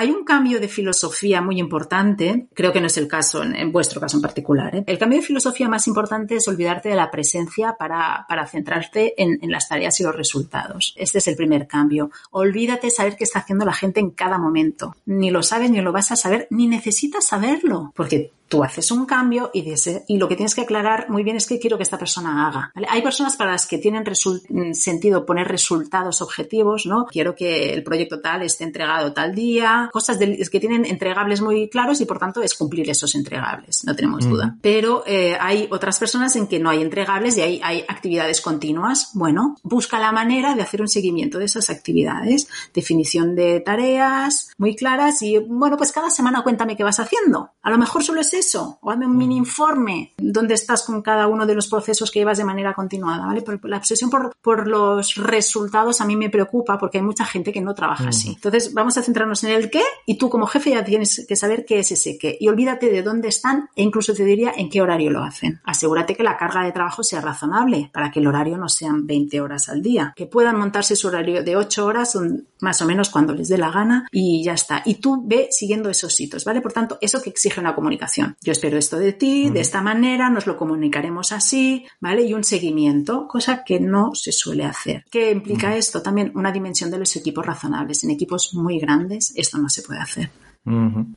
[0.00, 4.00] Hay un cambio de filosofía muy importante, creo que no es el caso en, vuestro
[4.00, 4.74] caso en particular.
[4.74, 4.84] ¿eh?
[4.86, 9.50] El cambio de filosofía más importante es olvidarte de la presencia para, centrarte en, en,
[9.50, 10.94] las tareas y los resultados.
[10.96, 12.10] Este es el primer cambio.
[12.30, 14.96] Olvídate de saber qué está haciendo la gente en cada momento.
[15.04, 19.06] Ni lo sabes, ni lo vas a saber, ni necesitas saberlo, porque tú haces un
[19.06, 19.64] cambio y,
[20.08, 22.72] y lo que tienes que aclarar muy bien es qué quiero que esta persona haga.
[22.88, 27.06] Hay personas para las que tienen mm, sentido poner resultados objetivos, ¿no?
[27.06, 32.00] Quiero que el proyecto tal esté entregado tal día, cosas que tienen entregables muy claros
[32.00, 34.56] y por tanto es cumplir esos entregables, no tenemos duda.
[34.60, 39.10] Pero eh, hay otras personas en que no hay entregables y hay, hay actividades continuas.
[39.14, 44.74] Bueno, busca la manera de hacer un seguimiento de esas actividades, definición de tareas muy
[44.74, 47.50] claras y bueno, pues cada semana cuéntame qué vas haciendo.
[47.62, 51.26] A lo mejor solo es eso, o hazme un mini informe donde estás con cada
[51.26, 53.44] uno de los procesos que llevas de manera continuada, ¿vale?
[53.64, 57.60] la obsesión por, por, los resultados a mí me preocupa porque hay mucha gente que
[57.60, 58.30] no trabaja así.
[58.30, 61.64] Entonces, vamos a centrarnos en el qué y tú como jefe ya tienes que saber
[61.64, 64.82] qué es ese qué y olvídate de dónde están e incluso te diría en qué
[64.82, 65.60] horario lo hacen.
[65.64, 69.40] Asegúrate que la carga de trabajo sea razonable para que el horario no sean 20
[69.40, 72.18] horas al día, que puedan montarse su horario de 8 horas
[72.60, 74.82] más o menos cuando les dé la gana y ya está.
[74.84, 76.60] Y tú ve siguiendo esos hitos, ¿vale?
[76.60, 78.29] Por tanto, eso que exige una comunicación.
[78.40, 82.22] Yo espero esto de ti, de esta manera, nos lo comunicaremos así, ¿vale?
[82.22, 85.04] Y un seguimiento, cosa que no se suele hacer.
[85.10, 86.02] ¿Qué implica esto?
[86.02, 88.04] También una dimensión de los equipos razonables.
[88.04, 90.30] En equipos muy grandes esto no se puede hacer.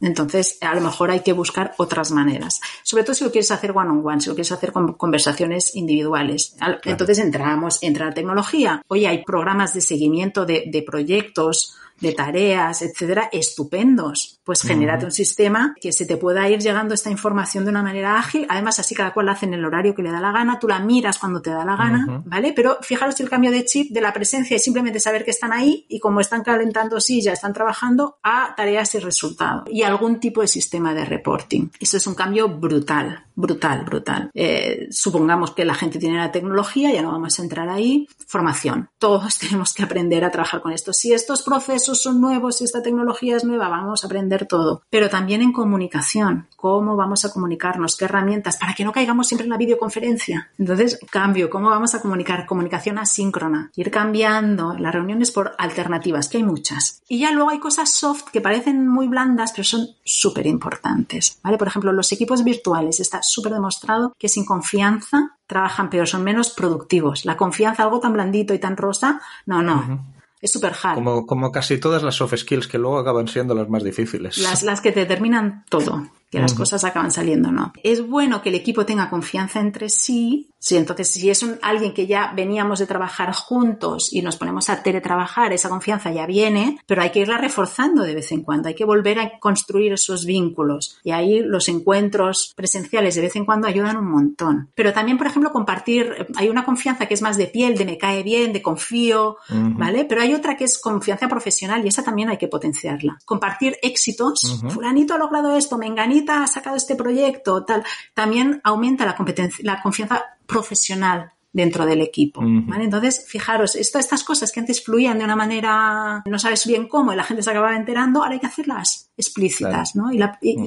[0.01, 2.61] Entonces, a lo mejor hay que buscar otras maneras.
[2.81, 6.55] Sobre todo si lo quieres hacer one-on-one, si lo quieres hacer con conversaciones individuales.
[6.85, 8.81] Entonces entramos, entra la tecnología.
[8.87, 14.39] Oye, hay programas de seguimiento de, de proyectos de tareas, etcétera, estupendos.
[14.43, 18.17] Pues genérate un sistema que se te pueda ir llegando esta información de una manera
[18.17, 18.45] ágil.
[18.49, 20.67] Además, así cada cual la hace en el horario que le da la gana, tú
[20.67, 22.51] la miras cuando te da la gana, ¿vale?
[22.53, 25.85] Pero fijaros el cambio de chip de la presencia y simplemente saber que están ahí
[25.87, 29.63] y como están calentando ya están trabajando, a tareas y resultados.
[29.67, 31.69] Y algún tipo de sistema de reporting.
[31.79, 34.31] Eso es un cambio brutal, brutal, brutal.
[34.33, 38.07] Eh, supongamos que la gente tiene la tecnología, ya no vamos a entrar ahí.
[38.27, 38.89] Formación.
[38.97, 40.93] Todos tenemos que aprender a trabajar con esto.
[40.93, 41.43] Si estos
[41.83, 44.83] procesos son nuevos, si esta tecnología es nueva, vamos a aprender todo.
[44.89, 46.47] Pero también en comunicación.
[46.55, 47.97] ¿Cómo vamos a comunicarnos?
[47.97, 48.55] ¿Qué herramientas?
[48.55, 50.49] Para que no caigamos siempre en la videoconferencia.
[50.57, 51.49] Entonces, cambio.
[51.49, 52.45] ¿Cómo vamos a comunicar?
[52.45, 53.69] Comunicación asíncrona.
[53.75, 57.01] Ir cambiando las reuniones por alternativas, que hay muchas.
[57.09, 61.39] Y ya luego hay cosas soft que parecen muy blandas, pero son súper importantes.
[61.43, 61.57] ¿vale?
[61.57, 63.01] Por ejemplo, los equipos virtuales.
[63.01, 67.25] Está súper demostrado que sin confianza trabajan peor, son menos productivos.
[67.25, 70.12] La confianza, algo tan blandito y tan rosa, no, no.
[70.43, 70.95] Es súper hard.
[70.95, 74.37] Como, como casi todas las soft skills que luego acaban siendo las más difíciles.
[74.39, 77.73] Las, las que determinan todo que las cosas acaban saliendo, ¿no?
[77.83, 80.49] Es bueno que el equipo tenga confianza entre sí.
[80.57, 84.69] Sí, entonces, si es un, alguien que ya veníamos de trabajar juntos y nos ponemos
[84.69, 88.69] a teletrabajar, esa confianza ya viene, pero hay que irla reforzando de vez en cuando.
[88.69, 90.97] Hay que volver a construir esos vínculos.
[91.03, 94.69] Y ahí los encuentros presenciales de vez en cuando ayudan un montón.
[94.73, 97.97] Pero también, por ejemplo, compartir, hay una confianza que es más de piel, de me
[97.99, 100.05] cae bien, de confío, ¿vale?
[100.05, 103.19] Pero hay otra que es confianza profesional y esa también hay que potenciarla.
[103.25, 104.61] Compartir éxitos.
[104.69, 107.83] Fulanito ha logrado esto, menganito ha sacado este proyecto, tal,
[108.13, 112.41] también aumenta la competencia, la confianza profesional dentro del equipo.
[112.41, 117.13] Entonces, fijaros, esto, estas cosas que antes fluían de una manera, no sabes bien cómo,
[117.13, 120.11] y la gente se acababa enterando, ahora hay que hacerlas explícitas, ¿no?
[120.11, 120.19] Y,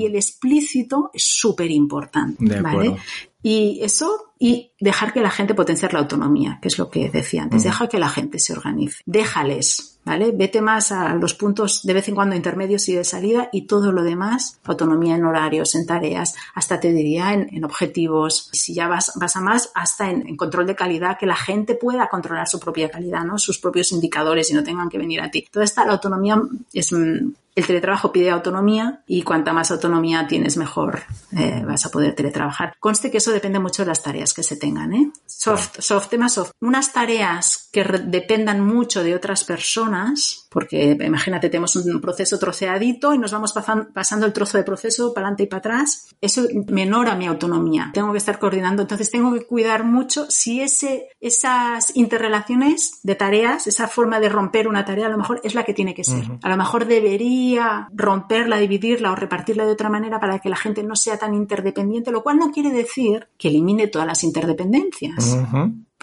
[0.06, 2.96] el explícito es súper importante, ¿vale?
[3.42, 7.42] Y eso, y dejar que la gente potenciar la autonomía, que es lo que decía
[7.42, 10.30] antes, deja que la gente se organice, déjales ¿vale?
[10.32, 13.90] Vete más a los puntos de vez en cuando intermedios y de salida y todo
[13.90, 18.48] lo demás, autonomía en horarios, en tareas, hasta te diría en, objetivos.
[18.52, 22.08] Si ya vas, vas a más, hasta en, control de calidad, que la gente pueda
[22.08, 23.36] controlar su propia calidad, ¿no?
[23.36, 25.44] Sus propios indicadores y no tengan que venir a ti.
[25.50, 26.40] Toda esta la autonomía
[26.72, 31.00] es mm, el teletrabajo pide autonomía y cuanta más autonomía tienes, mejor
[31.36, 32.74] eh, vas a poder teletrabajar.
[32.78, 34.92] Conste que eso depende mucho de las tareas que se tengan.
[34.92, 35.10] ¿eh?
[35.26, 36.52] Soft, soft, tema soft.
[36.60, 43.18] Unas tareas que dependan mucho de otras personas, porque imagínate, tenemos un proceso troceadito y
[43.18, 47.26] nos vamos pasando el trozo de proceso para adelante y para atrás, eso menora mi
[47.26, 47.90] autonomía.
[47.92, 53.66] Tengo que estar coordinando, entonces tengo que cuidar mucho si ese, esas interrelaciones de tareas,
[53.66, 56.24] esa forma de romper una tarea, a lo mejor es la que tiene que ser.
[56.42, 60.82] A lo mejor debería romperla, dividirla o repartirla de otra manera para que la gente
[60.82, 65.36] no sea tan interdependiente, lo cual no quiere decir que elimine todas las interdependencias.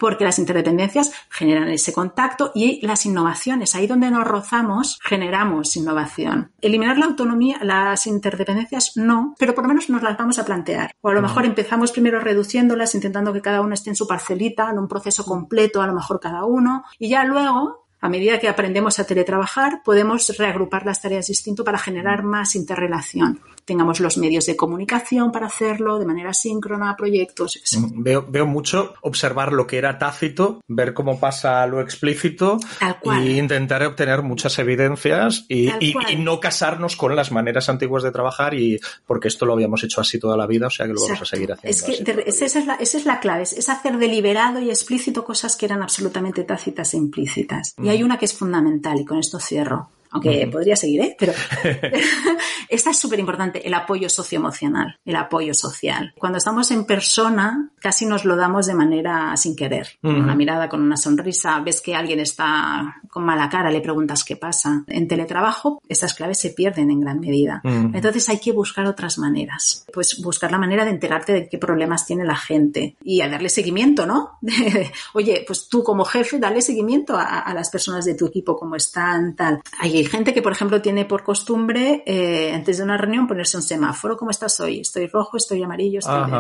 [0.04, 6.52] Porque las interdependencias generan ese contacto y las innovaciones, ahí donde nos rozamos, generamos innovación.
[6.60, 10.92] Eliminar la autonomía, las interdependencias no, pero por lo menos nos las vamos a plantear.
[11.00, 14.70] O a lo mejor empezamos primero reduciéndolas, intentando que cada uno esté en su parcelita,
[14.70, 18.50] en un proceso completo, a lo mejor cada uno, y ya luego a medida que
[18.50, 24.46] aprendemos a teletrabajar, podemos reagrupar las tareas distinto para generar más interrelación tengamos los medios
[24.46, 27.60] de comunicación para hacerlo de manera síncrona, proyectos.
[27.78, 32.60] Mm, veo, veo mucho observar lo que era tácito, ver cómo pasa lo explícito
[33.04, 35.72] y intentar obtener muchas evidencias y,
[36.18, 40.20] no casarnos con las maneras antiguas de trabajar y porque esto lo habíamos hecho así
[40.20, 41.70] toda la vida, o sea que lo vamos a seguir haciendo.
[41.70, 41.94] Es que
[42.26, 45.82] esa, es la, esa, es la, clave, es hacer deliberado y explícito cosas que eran
[45.82, 47.76] absolutamente tácitas e implícitas.
[47.82, 51.15] Y hay una que es fundamental y con esto cierro aunque podría seguir, ¿eh?
[51.17, 51.34] Pero
[52.69, 56.13] esta es súper importante, el apoyo socioemocional, el apoyo social.
[56.17, 60.69] Cuando estamos en persona, casi nos lo damos de manera sin querer, con una mirada,
[60.69, 64.84] con una sonrisa, ves que alguien está con mala cara, le preguntas qué pasa.
[64.88, 67.62] En teletrabajo, estas claves se pierden en gran medida.
[67.63, 69.86] Entonces hay que buscar otras maneras.
[69.93, 73.49] Pues buscar la manera de enterarte de qué problemas tiene la gente y a darle
[73.49, 74.39] seguimiento, ¿no?
[75.13, 79.36] Oye, pues tú como jefe, dale seguimiento a, las personas de tu equipo, cómo están,
[79.36, 79.62] tal.
[79.80, 83.58] Hay hay gente que, por ejemplo, tiene por costumbre, eh, antes de una reunión, ponerse
[83.58, 84.18] un semáforo.
[84.18, 84.82] ¿Cómo estás hoy?
[84.82, 86.32] Estoy rojo, estoy amarillo, estoy...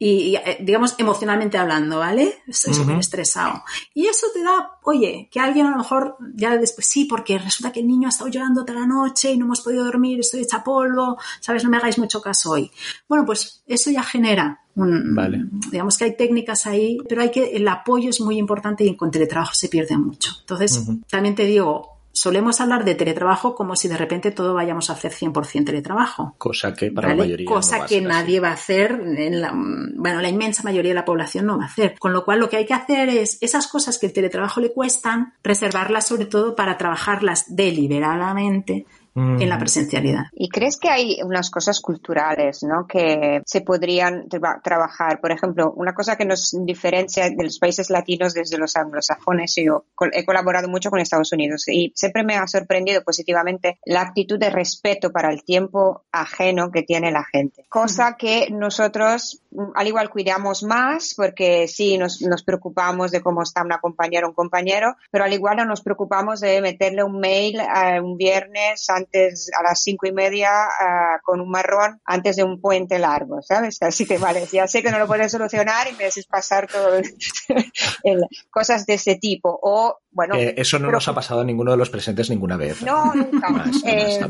[0.00, 2.36] Y, eh, digamos, emocionalmente hablando, ¿vale?
[2.46, 3.64] Estoy súper estresado.
[3.94, 7.72] Y eso te da, oye, que alguien a lo mejor ya después, sí, porque resulta
[7.72, 10.42] que el niño ha estado llorando toda la noche y no hemos podido dormir, estoy
[10.42, 11.64] hecha polvo, ¿sabes?
[11.64, 12.70] No me hagáis mucho caso hoy.
[13.08, 15.46] Bueno, pues eso ya genera un, vale.
[15.72, 19.10] digamos que hay técnicas ahí, pero hay que, el apoyo es muy importante y en
[19.10, 20.30] teletrabajo se pierde mucho.
[20.38, 24.94] Entonces, también te digo, solemos hablar de teletrabajo como si de repente todo vayamos a
[24.94, 26.34] hacer 100% teletrabajo.
[26.38, 30.20] Cosa que para la mayoría Cosa no que nadie va a hacer, en la, bueno,
[30.20, 31.96] la inmensa mayoría de la población no va a hacer.
[31.98, 34.72] Con lo cual lo que hay que hacer es esas cosas que el teletrabajo le
[34.72, 38.86] cuestan, reservarlas sobre todo para trabajarlas deliberadamente
[39.18, 39.60] en la mm.
[39.60, 40.24] presencialidad.
[40.32, 42.86] ¿Y crees que hay unas cosas culturales ¿no?
[42.86, 44.28] que se podrían
[44.62, 45.20] trabajar?
[45.20, 49.84] Por ejemplo, una cosa que nos diferencia de los países latinos desde los anglosajones, yo
[50.12, 54.50] he colaborado mucho con Estados Unidos y siempre me ha sorprendido positivamente la actitud de
[54.50, 57.66] respeto para el tiempo ajeno que tiene la gente.
[57.68, 59.42] Cosa que nosotros
[59.74, 64.30] al igual cuidamos más porque sí nos, nos preocupamos de cómo está una compañera o
[64.30, 68.88] un compañero, pero al igual no nos preocupamos de meterle un mail a un viernes
[68.88, 73.40] antes a las cinco y media uh, con un marrón antes de un puente largo,
[73.42, 73.80] ¿sabes?
[73.82, 76.96] Así que vale, ya sé que no lo puedes solucionar y me haces pasar todo
[76.96, 77.04] el,
[78.50, 79.58] cosas de ese tipo.
[79.62, 82.82] O bueno, eh, eso no nos ha pasado a ninguno de los presentes ninguna vez.
[82.82, 83.48] No, nunca.
[83.86, 84.20] eh,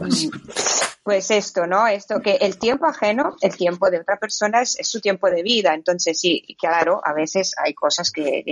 [1.02, 1.86] pues esto, ¿no?
[1.86, 5.74] Esto que el tiempo ajeno, el tiempo de otra persona es, su tiempo de vida.
[5.74, 8.44] Entonces, sí, claro, a veces hay cosas que,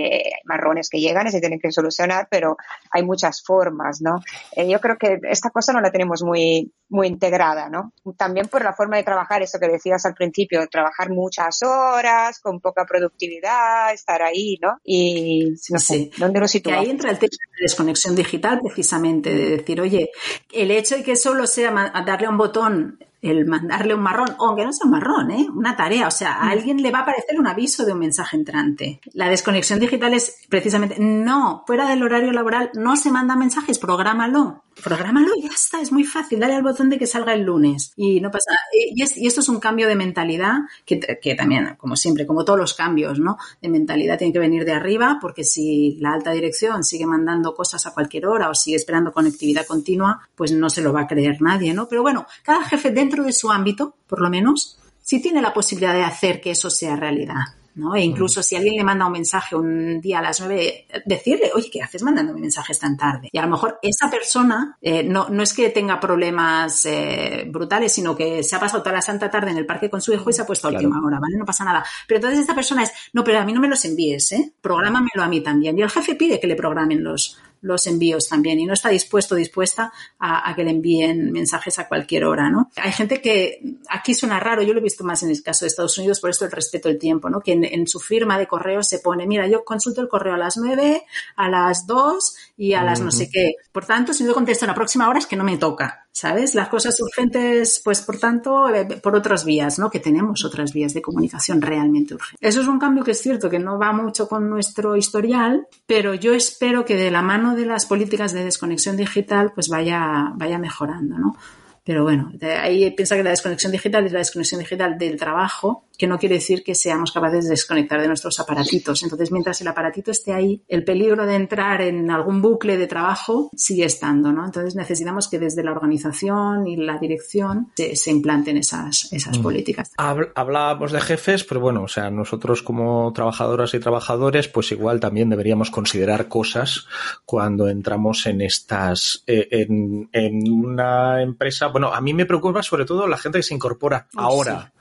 [0.45, 2.57] marrones que llegan y se tienen que solucionar, pero
[2.91, 4.21] hay muchas formas, ¿no?
[4.55, 7.93] Eh, yo creo que esta cosa no la tenemos muy, muy integrada, ¿no?
[8.17, 12.59] También por la forma de trabajar, eso que decías al principio, trabajar muchas horas, con
[12.59, 14.79] poca productividad, estar ahí, ¿no?
[14.83, 16.85] Y no sé, ¿dónde lo situamos?
[16.85, 20.11] ahí entra el tema de desconexión digital, precisamente, de decir, oye,
[20.51, 21.71] el hecho de que solo sea
[22.05, 25.47] darle un botón el mandarle un marrón, aunque no sea un marrón, ¿eh?
[25.53, 26.49] una tarea, o sea, a mm.
[26.49, 29.01] alguien le va a aparecer un aviso de un mensaje entrante.
[29.13, 34.63] La desconexión digital es precisamente, no, fuera del horario laboral no se mandan mensajes, prográmalo.
[34.83, 37.93] Prográmalo y ya está, es muy fácil, dale al botón de que salga el lunes
[37.95, 40.53] y no pasa y, esto es un cambio de mentalidad
[40.85, 43.37] que, que, también, como siempre, como todos los cambios, ¿no?
[43.59, 47.87] De mentalidad tiene que venir de arriba porque si la alta dirección sigue mandando cosas
[47.87, 51.41] a cualquier hora o sigue esperando conectividad continua, pues no se lo va a creer
[51.41, 51.87] nadie, ¿no?
[51.87, 55.93] Pero bueno, cada jefe dentro de su ámbito, por lo menos, si tiene la posibilidad
[55.93, 57.55] de hacer que eso sea realidad.
[57.75, 57.95] ¿no?
[57.95, 61.69] E incluso si alguien le manda un mensaje un día a las nueve, decirle, oye,
[61.71, 63.29] ¿qué haces mandándome mensajes tan tarde?
[63.31, 67.93] Y a lo mejor esa persona eh, no, no es que tenga problemas eh, brutales,
[67.93, 70.29] sino que se ha pasado toda la santa tarde en el parque con su hijo
[70.29, 71.37] y se ha puesto a última hora, ¿vale?
[71.37, 71.85] No pasa nada.
[72.07, 74.53] Pero entonces esta persona es, no, pero a mí no me los envíes, ¿eh?
[74.59, 75.77] Prográmamelo a mí también.
[75.77, 79.35] Y el jefe pide que le programen los, los envíos también y no está dispuesto
[79.35, 82.71] dispuesta a, que le envíen mensajes a cualquier hora, ¿no?
[82.75, 85.69] Hay gente que aquí suena raro, yo lo he visto más en el caso de
[85.69, 87.41] Estados Unidos, por esto el respeto del tiempo, ¿no?
[87.41, 90.57] Que en, su firma de correo se pone, mira, yo consulto el correo a las
[90.57, 91.05] 9,
[91.35, 93.53] a las 2 y a las no sé qué.
[93.71, 96.07] Por tanto, si yo contesto en la próxima hora es que no me toca.
[96.17, 96.55] ¿sabes?
[96.55, 99.91] Las cosas urgentes, pues por tanto, eh, por otras vías, ¿no?
[99.91, 102.39] Que tenemos otras vías de comunicación realmente urgentes.
[102.41, 106.15] Eso es un cambio que es cierto, que no va mucho con nuestro historial, pero
[106.15, 110.57] yo espero que de la mano de las políticas de desconexión digital, pues vaya, vaya
[110.57, 111.37] mejorando, ¿no?
[111.83, 116.07] Pero bueno, ahí piensa que la desconexión digital es la desconexión digital del trabajo, que
[116.07, 119.03] no quiere decir que seamos capaces de desconectar de nuestros aparatitos.
[119.03, 123.49] Entonces, mientras el aparatito esté ahí, el peligro de entrar en algún bucle de trabajo
[123.55, 124.45] sigue estando, ¿no?
[124.45, 129.41] Entonces, necesitamos que desde la organización y la dirección se, implanten esas, esas mm.
[129.41, 129.91] políticas.
[129.97, 135.29] Hablábamos de jefes, pero bueno, o sea, nosotros como trabajadoras y trabajadores, pues igual también
[135.29, 136.87] deberíamos considerar cosas
[137.25, 143.07] cuando entramos en estas, en, en una empresa bueno, a mí me preocupa sobre todo
[143.07, 144.73] la gente que se incorpora ahora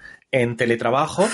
[0.42, 1.28] en teletrabajo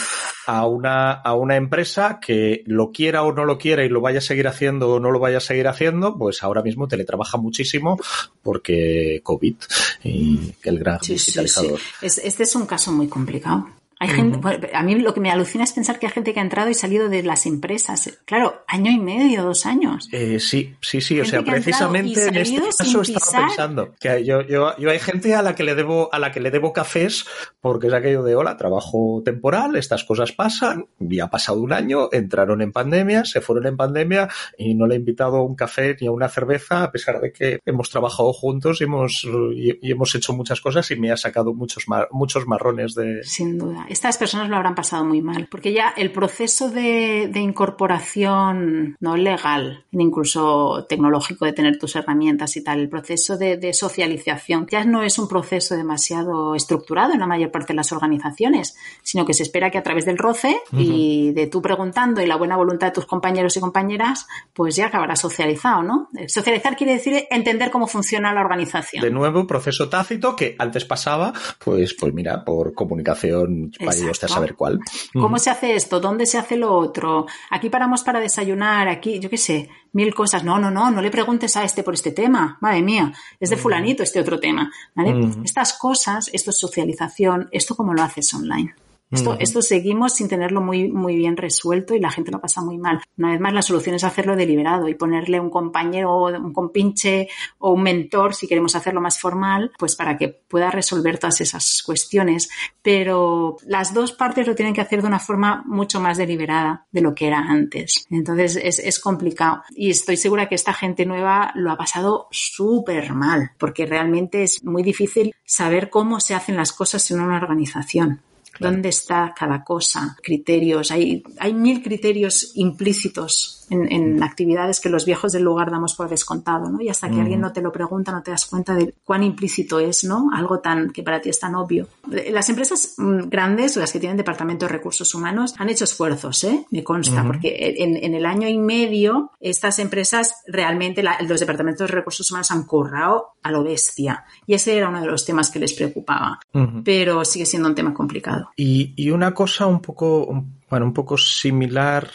[0.46, 4.18] a una, a una empresa que lo quiera o no lo quiera y lo vaya
[4.18, 7.98] a seguir haciendo o no lo vaya a seguir haciendo, pues ahora mismo teletrabaja muchísimo
[8.42, 9.56] porque COVID
[10.04, 11.80] y el gran digitalizador.
[12.00, 13.81] este es un caso muy complicado.
[14.02, 14.40] Hay gente,
[14.74, 16.74] a mí lo que me alucina es pensar que hay gente que ha entrado y
[16.74, 18.18] salido de las empresas.
[18.24, 20.08] Claro, año y medio, dos años.
[20.10, 21.20] Eh, sí, sí, sí.
[21.20, 25.42] o sea, precisamente en este caso estaba pensando que yo, yo, yo, hay gente a
[25.42, 27.26] la que le debo, a la que le debo cafés
[27.60, 32.08] porque es aquello de hola, trabajo temporal, estas cosas pasan, y ha pasado un año,
[32.10, 34.28] entraron en pandemia, se fueron en pandemia
[34.58, 37.32] y no le he invitado a un café ni a una cerveza, a pesar de
[37.32, 39.24] que hemos trabajado juntos y hemos,
[39.54, 43.22] y, hemos hecho muchas cosas y me ha sacado muchos, muchos marrones de.
[43.22, 48.96] Sin duda estas personas lo habrán pasado muy mal, porque ya el proceso de, incorporación
[49.00, 54.84] no legal, incluso tecnológico de tener tus herramientas y tal, el proceso de, socialización ya
[54.84, 59.34] no es un proceso demasiado estructurado en la mayor parte de las organizaciones, sino que
[59.34, 62.88] se espera que a través del roce y de tú preguntando y la buena voluntad
[62.88, 66.08] de tus compañeros y compañeras, pues ya acabarás socializado, ¿no?
[66.28, 69.02] Socializar quiere decir entender cómo funciona la organización.
[69.02, 74.28] De nuevo, proceso tácito que antes pasaba, pues, pues mira, por comunicación Vaya usted a
[74.28, 74.80] saber cuál.
[75.12, 76.00] ¿Cómo se hace esto?
[76.00, 77.26] ¿Dónde se hace lo otro?
[77.50, 80.44] Aquí paramos para desayunar, aquí, yo qué sé, mil cosas.
[80.44, 82.58] No, no, no, no le preguntes a este por este tema.
[82.60, 84.70] Madre mía, es de fulanito este otro tema.
[84.94, 85.32] ¿vale?
[85.44, 88.74] Estas cosas, esto es socialización, esto como lo haces online.
[89.12, 92.78] Esto, esto seguimos sin tenerlo muy, muy bien resuelto y la gente lo pasa muy
[92.78, 93.00] mal.
[93.18, 97.72] Una vez más, la solución es hacerlo deliberado y ponerle un compañero, un compinche o
[97.72, 102.48] un mentor, si queremos hacerlo más formal, pues para que pueda resolver todas esas cuestiones.
[102.80, 107.02] Pero las dos partes lo tienen que hacer de una forma mucho más deliberada de
[107.02, 108.06] lo que era antes.
[108.10, 109.62] Entonces es, es complicado.
[109.76, 114.64] Y estoy segura que esta gente nueva lo ha pasado súper mal, porque realmente es
[114.64, 118.22] muy difícil saber cómo se hacen las cosas en una organización.
[118.60, 120.16] ¿Dónde está cada cosa?
[120.22, 120.90] Criterios.
[120.90, 126.70] Hay, hay mil criterios implícitos en, actividades que los viejos del lugar damos por descontado,
[126.70, 126.80] ¿no?
[126.80, 129.80] Y hasta que alguien no te lo pregunta, no te das cuenta de cuán implícito
[129.80, 130.30] es, ¿no?
[130.32, 131.88] Algo tan que para ti es tan obvio.
[132.30, 136.66] Las empresas mm, grandes, las que tienen departamento de recursos humanos, han hecho esfuerzos, ¿eh?
[136.70, 142.30] Me consta, porque en, el año y medio estas empresas realmente, los departamentos de recursos
[142.30, 144.24] humanos han currado a lo bestia.
[144.46, 146.40] Y ese era uno de los temas que les preocupaba.
[146.84, 148.50] Pero sigue siendo un tema complicado.
[148.56, 152.08] Y, y una cosa un poco, bueno, un poco similar.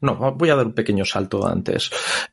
[0.00, 1.90] No, voy a dar un pequeño salto antes.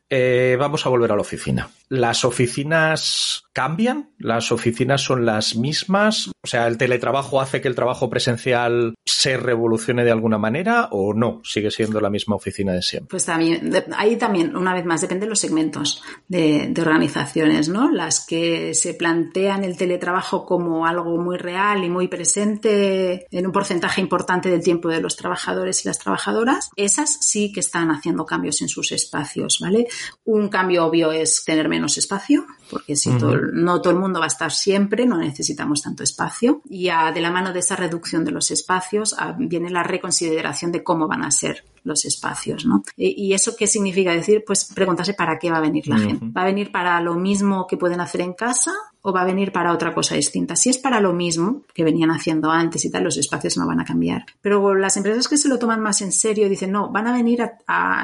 [0.08, 1.68] Eh, vamos a volver a la oficina.
[1.90, 4.10] ¿Las oficinas cambian?
[4.18, 6.28] ¿Las oficinas son las mismas?
[6.28, 11.12] O sea, ¿el teletrabajo hace que el trabajo presencial se revolucione de alguna manera o
[11.12, 11.42] no?
[11.44, 13.10] ¿Sigue siendo la misma oficina de siempre?
[13.10, 17.92] Pues también, ahí también, una vez más, depende de los segmentos de, organizaciones, ¿no?
[17.92, 23.52] Las que se plantean el teletrabajo como algo muy real y muy presente en un
[23.52, 25.49] porcentaje importante del tiempo de los trabajadores
[25.84, 29.88] y las trabajadoras, esas sí que están haciendo cambios en sus espacios, ¿vale?
[30.24, 34.28] Un cambio obvio es tener menos espacio, porque si no todo el mundo va a
[34.28, 36.62] estar siempre, no necesitamos tanto espacio.
[36.68, 41.08] Y de la mano de esa reducción de los espacios viene la reconsideración de cómo
[41.08, 42.82] van a ser los espacios, ¿no?
[42.96, 44.12] ¿Y, eso qué significa?
[44.12, 46.26] Decir, pues preguntarse para qué va a venir la gente.
[46.26, 48.72] ¿Va a venir para lo mismo que pueden hacer en casa
[49.02, 50.56] o va a venir para otra cosa distinta?
[50.56, 53.80] Si es para lo mismo que venían haciendo antes y tal, los espacios no van
[53.80, 54.26] a cambiar.
[54.40, 57.42] Pero las empresas que se lo toman más en serio dicen, no, van a venir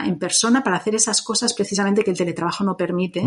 [0.05, 3.23] en persona para hacer esas cosas precisamente que el teletrabajo no permite.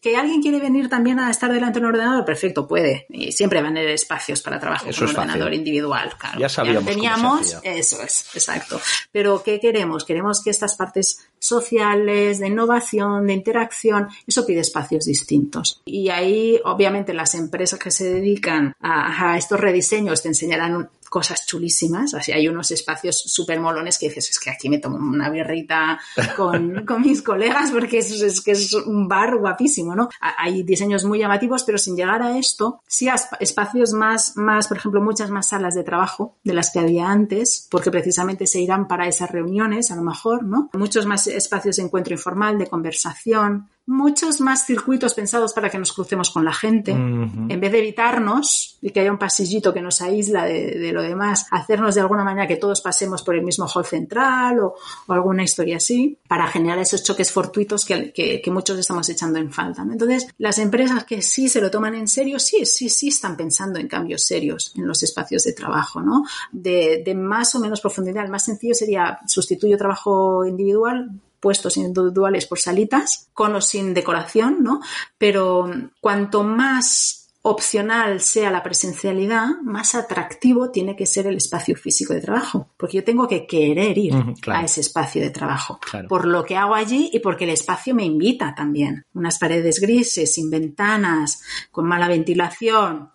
[0.00, 3.06] Que alguien quiere venir también a estar delante de un ordenador, perfecto, puede.
[3.08, 6.12] Y siempre van a haber espacios para trabajo con un ordenador individual.
[6.18, 6.38] Claro.
[6.38, 6.84] Ya sabíamos.
[6.84, 8.80] teníamos, eso es, exacto.
[9.12, 10.04] Pero ¿qué queremos?
[10.04, 10.34] queremos?
[10.42, 15.82] que estas partes sociales, de innovación, de interacción, eso pide espacios distintos.
[15.84, 22.12] Y ahí, obviamente, las empresas que se dedican a, estos rediseños te enseñarán cosas chulísimas.
[22.12, 26.00] Así hay unos espacios súper molones que dices, es que aquí me tomo una birrita
[26.36, 30.08] con, con mis colegas porque es, es, que es un bar guapísimo, ¿no?
[30.20, 33.08] Hay diseños muy llamativos, pero sin llegar a esto, sí
[33.38, 37.68] espacios más, más, por ejemplo, muchas más salas de trabajo de las que había antes,
[37.70, 40.68] porque precisamente se irán para esas reuniones, a lo mejor, ¿no?
[40.72, 45.92] Muchos más espacios de encuentro informal, de conversación, muchos más circuitos pensados para que nos
[45.92, 50.00] crucemos con la gente, en vez de evitarnos y que haya un pasillito que nos
[50.00, 53.84] aísla de, lo demás, hacernos de alguna manera que todos pasemos por el mismo hall
[53.84, 54.74] central o,
[55.08, 59.82] alguna historia así, para generar esos choques fortuitos que, muchos estamos echando en falta.
[59.82, 63.80] Entonces, las empresas que sí se lo toman en serio, sí, sí, sí están pensando
[63.80, 66.24] en cambios serios en los espacios de trabajo, ¿no?
[66.52, 68.24] De, de más o menos profundidad.
[68.24, 71.10] El más sencillo sería sustituyo trabajo individual
[71.44, 74.80] puestos individuales por salitas, con o sin decoración, ¿no?
[75.18, 75.70] Pero
[76.00, 82.22] cuanto más opcional sea la presencialidad, más atractivo tiene que ser el espacio físico de
[82.22, 84.14] trabajo, porque yo tengo que querer ir
[84.46, 85.78] a ese espacio de trabajo,
[86.08, 89.04] por lo que hago allí y porque el espacio me invita también.
[89.12, 93.10] Unas paredes grises, sin ventanas, con mala ventilación,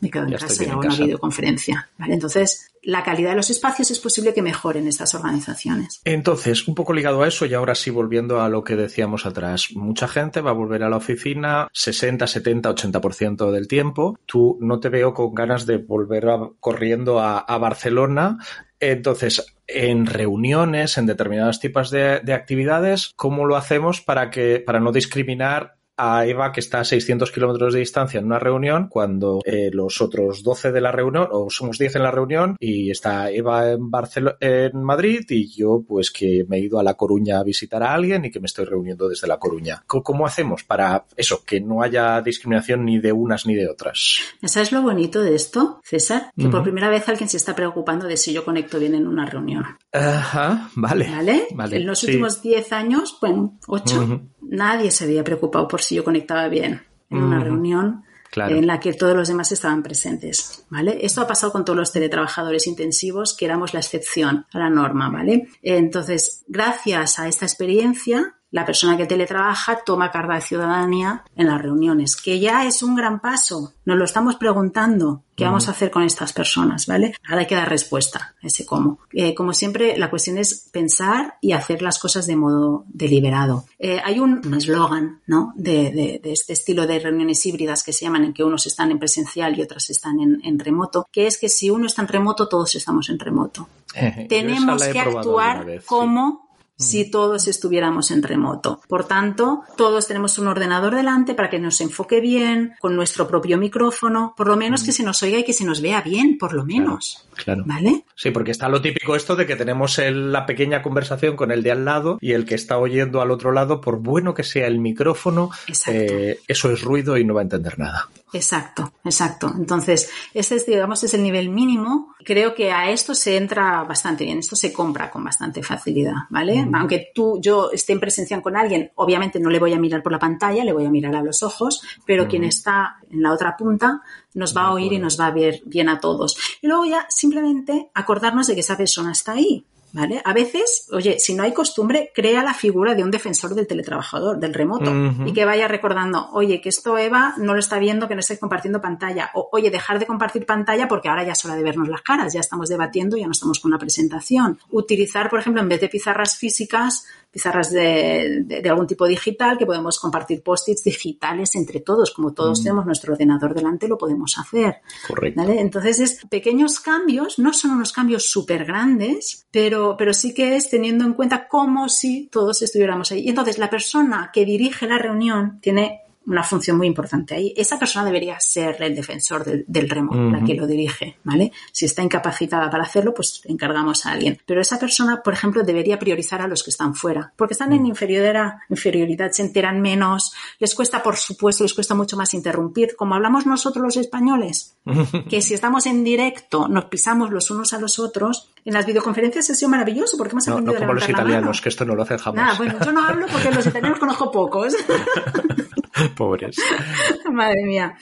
[0.00, 1.90] me quedo en casa y hago una videoconferencia.
[1.98, 6.00] Entonces, la calidad de los espacios es posible que mejoren estas organizaciones.
[6.04, 9.68] Entonces, un poco ligado a eso, y ahora sí volviendo a lo que decíamos atrás,
[9.74, 14.18] mucha gente va a volver a la oficina 60, 70, 80% del tiempo.
[14.26, 16.26] Tú no te veo con ganas de volver
[16.60, 18.38] corriendo a, Barcelona.
[18.80, 24.80] Entonces, en reuniones, en determinados tipos de, de, actividades, ¿cómo lo hacemos para que, para
[24.80, 29.40] no discriminar a Eva que está a 600 kilómetros de distancia en una reunión cuando
[29.44, 33.30] eh, los otros 12 de la reunión, o somos 10 en la reunión, y está
[33.30, 37.84] Eva en, Madrid y yo pues que me he ido a La Coruña a visitar
[37.84, 39.84] a alguien y que me estoy reuniendo desde La Coruña.
[39.86, 44.20] ¿Cómo, hacemos para eso, que no haya discriminación ni de unas ni de otras?
[44.42, 46.32] ¿Sabes lo bonito de esto, César?
[46.36, 49.26] Que por primera vez alguien se está preocupando de si yo conecto bien en una
[49.26, 49.64] reunión.
[49.92, 51.08] Ajá, vale.
[51.54, 51.76] ¿Vale?
[51.76, 56.48] En los últimos 10 años, bueno, 8, nadie se había preocupado por si yo conectaba
[56.48, 58.04] bien en una reunión
[58.36, 60.98] en la que todos los demás estaban presentes, ¿vale?
[61.02, 65.10] Esto ha pasado con todos los teletrabajadores intensivos, que éramos la excepción a la norma,
[65.10, 65.48] ¿vale?
[65.62, 71.60] Entonces, gracias a esta experiencia, la persona que teletrabaja toma carga de ciudadanía en las
[71.60, 73.72] reuniones, que ya es un gran paso.
[73.86, 75.22] Nos lo estamos preguntando.
[75.34, 76.86] ¿Qué vamos a hacer con estas personas?
[76.86, 77.14] ¿Vale?
[77.26, 78.98] Ahora hay que dar respuesta a ese cómo.
[79.12, 83.64] Eh, como siempre, la cuestión es pensar y hacer las cosas de modo deliberado.
[83.78, 85.54] Eh, hay un eslogan ¿no?
[85.56, 89.58] de, este estilo de reuniones híbridas que se llaman en que unos están en presencial
[89.58, 93.08] y otros están en, remoto, que es que si uno está en remoto, todos estamos
[93.08, 93.68] en remoto.
[94.28, 96.51] Tenemos que actuar como
[96.82, 98.80] si todos estuviéramos en remoto.
[98.88, 103.58] Por tanto, todos tenemos un ordenador delante para que nos enfoque bien, con nuestro propio
[103.58, 106.52] micrófono, por lo menos que se nos oiga y que se nos vea bien, por
[106.52, 107.26] lo menos.
[107.36, 107.64] Claro.
[107.66, 108.04] ¿Vale?
[108.14, 111.72] Sí, porque está lo típico esto de que tenemos la pequeña conversación con el de
[111.72, 114.78] al lado y el que está oyendo al otro lado, por bueno que sea el
[114.78, 115.50] micrófono,
[115.86, 118.08] eh, eso es ruido y no va a entender nada.
[118.32, 119.52] Exacto, exacto.
[119.54, 122.14] Entonces, este es, digamos, es el nivel mínimo.
[122.24, 126.66] Creo que a esto se entra bastante bien, esto se compra con bastante facilidad, ¿vale?
[126.72, 130.12] Aunque tú, yo esté en presencia con alguien, obviamente no le voy a mirar por
[130.12, 133.56] la pantalla, le voy a mirar a los ojos, pero quien está en la otra
[133.56, 134.00] punta
[134.34, 136.36] nos va a oír y nos va a ver bien a todos.
[136.62, 140.22] Y luego ya simplemente acordarnos de que esa persona está ahí, ¿Vale?
[140.24, 144.38] A veces, oye, si no hay costumbre, crea la figura de un defensor del teletrabajador,
[144.38, 144.90] del remoto,
[145.26, 148.38] y que vaya recordando, oye, que esto Eva no lo está viendo, que no esté
[148.38, 151.88] compartiendo pantalla, o oye, dejar de compartir pantalla porque ahora ya es hora de vernos
[151.88, 154.58] las caras, ya estamos debatiendo, ya no estamos con una presentación.
[154.70, 159.98] Utilizar, por ejemplo, en vez de pizarras físicas, pizarras de, algún tipo digital, que podemos
[159.98, 164.82] compartir post-its digitales entre todos, como todos tenemos nuestro ordenador delante, lo podemos hacer.
[165.08, 165.42] Correcto.
[165.42, 170.68] Entonces, es pequeños cambios, no son unos cambios súper grandes, pero pero, sí que es
[170.68, 173.20] teniendo en cuenta como si todos estuviéramos ahí.
[173.20, 177.52] Y entonces la persona que dirige la reunión tiene una función muy importante ahí.
[177.56, 181.52] Esa persona debería ser el defensor del, remo, la que lo dirige, ¿vale?
[181.72, 184.38] Si está incapacitada para hacerlo, pues encargamos a alguien.
[184.46, 187.86] Pero esa persona, por ejemplo, debería priorizar a los que están fuera, porque están en
[187.86, 193.14] inferioridad, inferioridad, se enteran menos, les cuesta, por supuesto, les cuesta mucho más interrumpir, como
[193.14, 194.76] hablamos nosotros los españoles,
[195.28, 199.50] que si estamos en directo nos pisamos los unos a los otros, en las videoconferencias
[199.50, 202.02] ha sido maravilloso porque hemos aprendido no, no como los italianos, que esto no lo
[202.02, 202.58] hacen jamás.
[202.58, 204.74] bueno, yo no hablo porque los italianos conozco pocos.
[206.16, 206.56] Pobres.
[207.32, 207.96] Madre mía.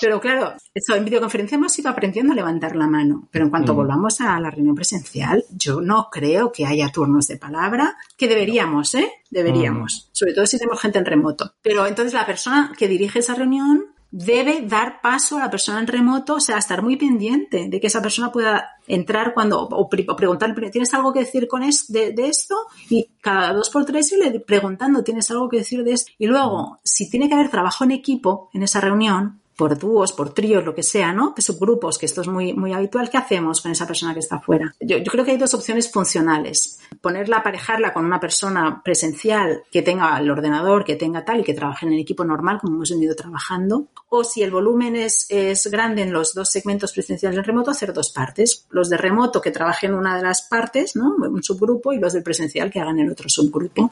[0.00, 3.28] Pero claro, eso, en videoconferencia hemos ido aprendiendo a levantar la mano.
[3.30, 3.76] Pero en cuanto mm.
[3.76, 8.94] volvamos a la reunión presencial, yo no creo que haya turnos de palabra, que deberíamos,
[8.94, 9.10] ¿eh?
[9.30, 10.08] Deberíamos.
[10.08, 10.10] Mm.
[10.12, 11.54] Sobre todo si tenemos gente en remoto.
[11.62, 15.86] Pero entonces la persona que dirige esa reunión debe dar paso a la persona en
[15.86, 20.54] remoto, o sea, estar muy pendiente de que esa persona pueda entrar cuando, o, preguntar,
[20.70, 22.54] ¿tienes algo que decir con de, esto?
[22.88, 26.10] Y cada dos por tres le preguntando, ¿tienes algo que decir de esto?
[26.18, 30.32] Y luego, si tiene que haber trabajo en equipo en esa reunión, por dúos, por
[30.32, 31.34] tríos, lo que sea, ¿no?
[31.36, 33.10] Subgrupos, que esto es muy, muy habitual.
[33.10, 34.72] ¿Qué hacemos con esa persona que está afuera?
[34.78, 36.78] Yo, creo que hay dos opciones funcionales.
[37.00, 41.54] Ponerla, aparejarla con una persona presencial que tenga el ordenador, que tenga tal y que
[41.54, 43.88] trabaje en el equipo normal, como hemos venido trabajando.
[44.10, 47.92] O si el volumen es, es grande en los dos segmentos presenciales en remoto, hacer
[47.92, 48.64] dos partes.
[48.70, 51.16] Los de remoto que trabajen una de las partes, ¿no?
[51.16, 53.90] Un subgrupo, y los del presencial que hagan el otro subgrupo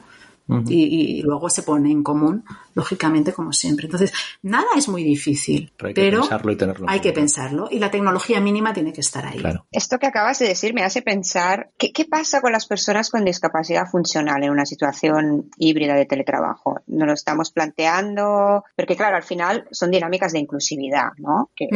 [0.67, 2.43] y, luego se pone en común,
[2.73, 3.85] lógicamente, como siempre.
[3.85, 7.79] Entonces, nada es muy difícil, pero hay que, pensarlo, y tenerlo hay que pensarlo y
[7.79, 9.41] la tecnología mínima tiene que estar ahí.
[9.71, 13.25] Esto que acabas de decir me hace pensar, ¿qué, ¿qué, pasa con las personas con
[13.25, 16.79] discapacidad funcional en una situación híbrida de teletrabajo?
[16.87, 21.51] Nos lo estamos planteando, porque claro, al final son dinámicas de inclusividad, ¿no?
[21.55, 21.67] Que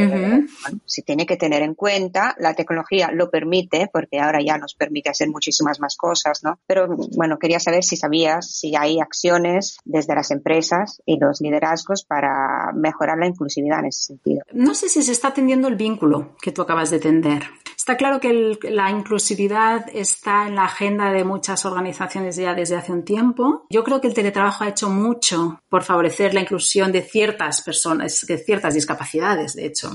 [0.86, 5.10] se tiene que tener en cuenta, la tecnología lo permite, porque ahora ya nos permite
[5.10, 6.60] hacer muchísimas más cosas, ¿no?
[6.68, 12.06] Pero bueno, quería saber si sabías si hay acciones desde las empresas y los liderazgos
[12.06, 14.44] para mejorar la inclusividad en ese sentido.
[14.54, 17.44] No sé si se está atendiendo el vínculo que tú acabas de tender.
[17.82, 22.92] Está claro que la inclusividad está en la agenda de muchas organizaciones ya desde hace
[22.92, 23.66] un tiempo.
[23.72, 28.24] Yo creo que el teletrabajo ha hecho mucho por favorecer la inclusión de ciertas personas,
[28.28, 29.90] de ciertas discapacidades, de hecho.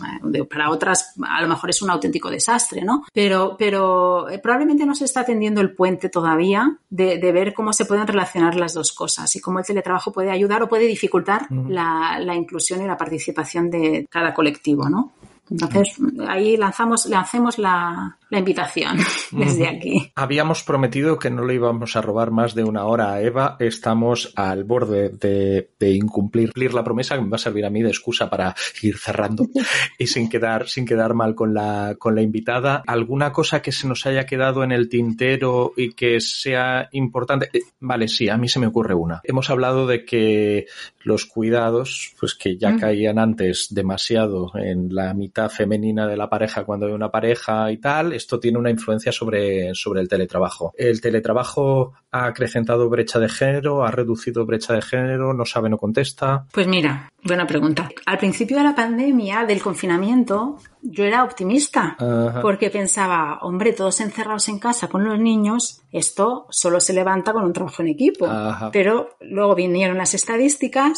[0.50, 3.04] Para otras a lo mejor es un auténtico desastre, ¿no?
[3.12, 7.72] Pero, pero eh, probablemente no se está atendiendo el puente todavía de, de ver cómo
[7.72, 11.46] se pueden relacionar las dos cosas y cómo el teletrabajo puede ayudar o puede dificultar
[11.50, 15.12] la, inclusión y la participación de cada colectivo, ¿no?
[15.50, 18.98] Entonces, ahí lanzamos, lancemos la, la invitación
[19.30, 20.12] desde aquí.
[20.14, 23.56] Habíamos prometido que no le íbamos a robar más de una hora a Eva.
[23.60, 27.82] Estamos al borde de, de incumplir la promesa que me va a servir a mí
[27.82, 29.46] de excusa para ir cerrando
[29.98, 32.82] y sin quedar, sin quedar mal con la, con la invitada.
[32.86, 37.50] ¿Alguna cosa que se nos haya quedado en el tintero y que sea importante?
[37.52, 39.20] Eh, vale, sí, a mí se me ocurre una.
[39.22, 40.66] Hemos hablado de que
[41.06, 46.64] los cuidados, pues que ya caían antes demasiado en la mitad femenina de la pareja
[46.64, 50.74] cuando hay una pareja y tal, esto tiene una influencia sobre, sobre el teletrabajo.
[50.76, 53.84] ¿El teletrabajo ha acrecentado brecha de género?
[53.84, 55.32] ¿Ha reducido brecha de género?
[55.32, 56.44] ¿No sabe, no contesta?
[56.50, 57.88] Pues mira, buena pregunta.
[58.04, 61.96] Al principio de la pandemia, del confinamiento, yo era optimista
[62.42, 67.44] porque pensaba, hombre, todos encerrados en casa con los niños, esto solo se levanta con
[67.44, 68.28] un trabajo en equipo.
[68.72, 70.95] Pero luego vinieron las estadísticas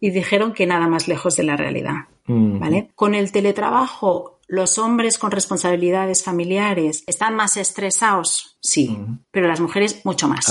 [0.00, 2.06] y dijeron que nada más lejos de la realidad.
[2.26, 2.90] ¿Vale?
[2.94, 8.98] Con el teletrabajo, los hombres con responsabilidades familiares están más estresados sí,
[9.30, 10.46] pero las mujeres mucho más.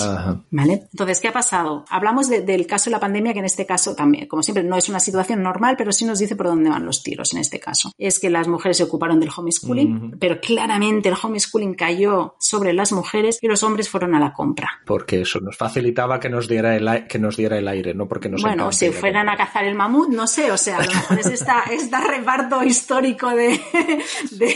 [0.52, 0.88] ¿Vale?
[0.92, 1.86] Entonces, ¿qué ha pasado?
[1.90, 4.90] Hablamos del caso de la pandemia, que en este caso también, como siempre, no es
[4.90, 7.92] una situación normal, pero sí nos dice por dónde van los tiros en este caso.
[7.98, 12.92] Es que las mujeres se ocuparon del homeschooling, pero claramente el homeschooling cayó sobre las
[12.92, 14.70] mujeres y los hombres fueron a la compra.
[14.86, 18.30] Porque eso nos facilitaba que nos diera el, que nos diera el aire, no porque
[18.30, 21.20] nos Bueno, si fueran a cazar el mamut, no sé, o sea, a lo mejor
[21.20, 21.64] es esta,
[22.08, 23.60] reparto histórico de,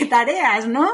[0.10, 0.90] tareas, ¿no?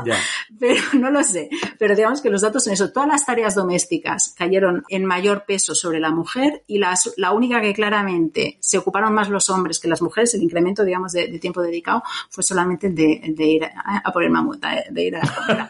[0.59, 1.48] Pero no lo sé.
[1.78, 2.90] Pero digamos que los datos en eso.
[2.92, 7.61] Todas las tareas domésticas cayeron en mayor peso sobre la mujer y las, la única
[7.61, 11.62] que claramente se ocuparon más los hombres que las mujeres, el incremento, digamos, de, tiempo
[11.62, 15.68] dedicado fue solamente de, de ir a, por el mamut, de ir a la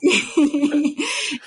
[0.00, 1.04] y,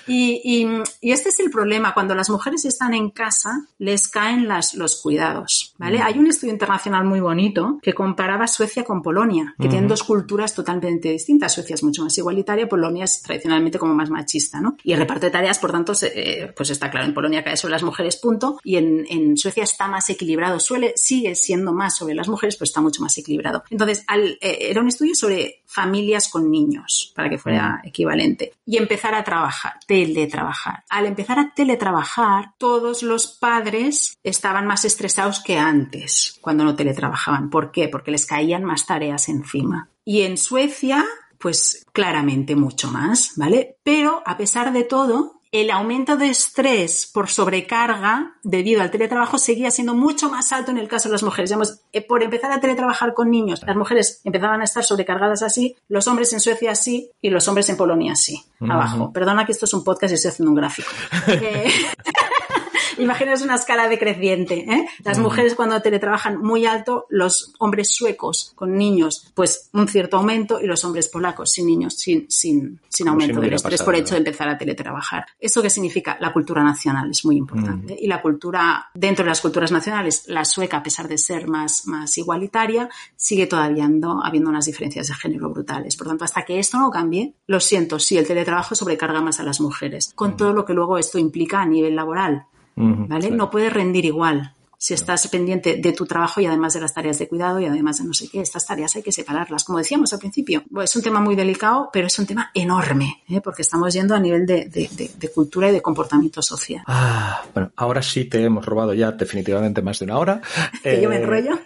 [0.08, 1.94] y, este es el problema.
[1.94, 6.00] Cuando las mujeres están en casa, les caen las, los cuidados, ¿vale?
[6.00, 6.02] Mm.
[6.04, 10.54] Hay un estudio internacional muy bonito que comparaba Suecia con Polonia, que tienen dos culturas
[10.54, 11.54] totalmente distintas.
[11.54, 14.73] Suecia es mucho más igualitaria, Polonia es tradicionalmente como más machista, ¿no?
[14.84, 17.74] Y el reparto de tareas, por tanto, eh, pues está claro, en Polonia cae sobre
[17.74, 20.60] las mujeres, punto, y en, en, Suecia está más equilibrado.
[20.60, 23.64] Suele, sigue siendo más sobre las mujeres, pero está mucho más equilibrado.
[23.70, 27.88] Entonces, al, eh, era un estudio sobre familias con niños, para que fuera mm.
[27.88, 30.84] equivalente, y empezar a trabajar, teletrabajar.
[30.90, 37.50] Al empezar a teletrabajar, todos los padres estaban más estresados que antes, cuando no teletrabajaban.
[37.50, 37.90] ¿Por qué?
[37.90, 39.90] Porque les caían más tareas encima.
[40.06, 41.06] Y en Suecia
[41.44, 43.76] pues claramente mucho más, ¿vale?
[43.84, 49.70] Pero a pesar de todo, el aumento de estrés por sobrecarga debido al teletrabajo seguía
[49.70, 51.50] siendo mucho más alto en el caso de las mujeres.
[51.50, 55.76] Digamos, eh, por empezar a teletrabajar con niños, las mujeres empezaban a estar sobrecargadas así,
[55.90, 59.12] los hombres en Suecia sí y los hombres en Polonia sí, abajo.
[59.12, 60.90] Perdona que esto es un podcast y estoy haciendo un gráfico.
[61.28, 61.70] Eh,
[62.98, 64.66] Imaginaos una escala decreciente.
[64.70, 64.88] ¿eh?
[65.04, 70.60] Las mujeres cuando teletrabajan muy alto, los hombres suecos con niños, pues un cierto aumento
[70.62, 74.20] y los hombres polacos sin niños, sin, sin, sin aumento del estrés por hecho de
[74.20, 75.26] empezar a teletrabajar.
[75.40, 76.18] ¿Eso qué significa?
[76.20, 77.96] La cultura nacional es muy importante.
[78.00, 81.88] Y la cultura, dentro de las culturas nacionales, la sueca, a pesar de ser más,
[81.88, 85.96] más igualitaria, sigue todavía habiendo unas diferencias de género brutales.
[85.96, 89.44] Por tanto, hasta que esto no cambie, lo siento, sí, el teletrabajo sobrecarga más a
[89.44, 93.32] las mujeres, con todo lo que luego esto implica a nivel laboral ¿vale?
[93.32, 94.54] No puedes rendir igual
[94.84, 98.00] si estás pendiente de tu trabajo y además de las tareas de cuidado y además
[98.00, 99.64] de no sé qué, estas tareas hay que separarlas.
[99.64, 103.40] Como decíamos al principio, es un tema muy delicado, pero es un tema enorme, ¿eh?
[103.40, 106.84] porque estamos yendo a nivel de, cultura y de comportamiento social.
[106.86, 110.42] Ah, bueno, ahora sí te hemos robado ya definitivamente más de una hora.
[110.84, 111.58] ¿Que yo me eh, enrollo?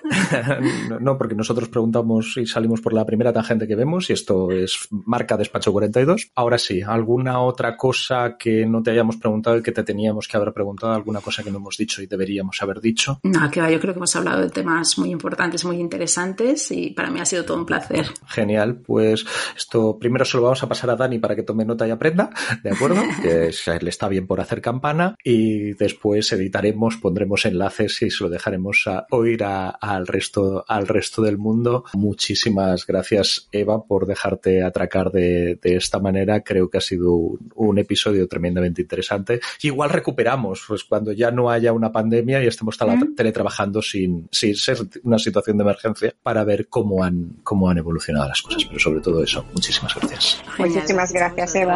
[1.00, 4.90] no, porque nosotros preguntamos y salimos por la primera tangente que vemos y esto es
[4.92, 6.34] marca despacho 42.
[6.36, 10.38] Ahora sí, ¿alguna otra cosa que no te hayamos preguntado y que te teníamos que
[10.38, 10.94] haber preguntado?
[10.94, 13.07] ¿Alguna cosa que no hemos dicho y deberíamos haber dicho?
[13.24, 16.92] No, que va, yo creo que hemos hablado de temas muy importantes, muy interesantes y
[16.92, 18.06] para mí ha sido todo un placer.
[18.28, 21.88] Genial, pues esto primero se lo vamos a pasar a Dani para que tome nota
[21.88, 22.30] y aprenda,
[22.64, 23.02] ¿de acuerdo?
[23.22, 23.52] que
[23.82, 28.84] le está bien por hacer campana y después editaremos, pondremos enlaces y se lo dejaremos
[28.88, 31.86] a oír al, resto, al resto del mundo.
[31.94, 36.42] Muchísimas gracias, Eva, por dejarte atracar de, esta manera.
[36.42, 39.40] Creo que ha sido un, episodio tremendamente interesante.
[39.62, 44.56] Igual recuperamos, pues cuando ya no haya una pandemia y estemos tan teletrabajando sin, sin
[44.56, 48.66] ser una situación de emergencia para ver cómo han, cómo han evolucionado las cosas.
[48.66, 50.42] Pero sobre todo eso, muchísimas gracias.
[50.58, 51.76] Muchísimas gracias, Eva.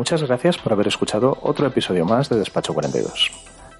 [0.00, 3.30] Muchas gracias por haber escuchado otro episodio más de Despacho 42.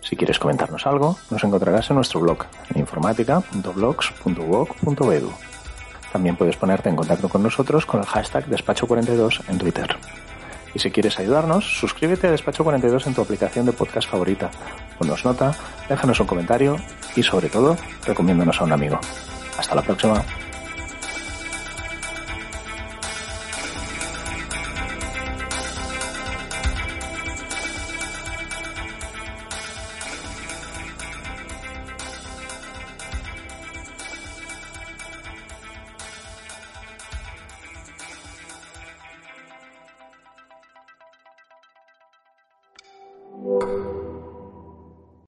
[0.03, 2.45] Si quieres comentarnos algo, nos encontrarás en nuestro blog
[4.83, 5.50] en.
[6.13, 9.97] También puedes ponerte en contacto con nosotros con el hashtag Despacho42 en Twitter.
[10.75, 14.51] Y si quieres ayudarnos, suscríbete a Despacho 42 en tu aplicación de podcast favorita.
[14.99, 15.53] Ponnos nota,
[15.89, 16.77] déjanos un comentario
[17.17, 19.01] y sobre todo, recomiéndanos a un amigo.
[19.59, 20.25] Hasta la próxima.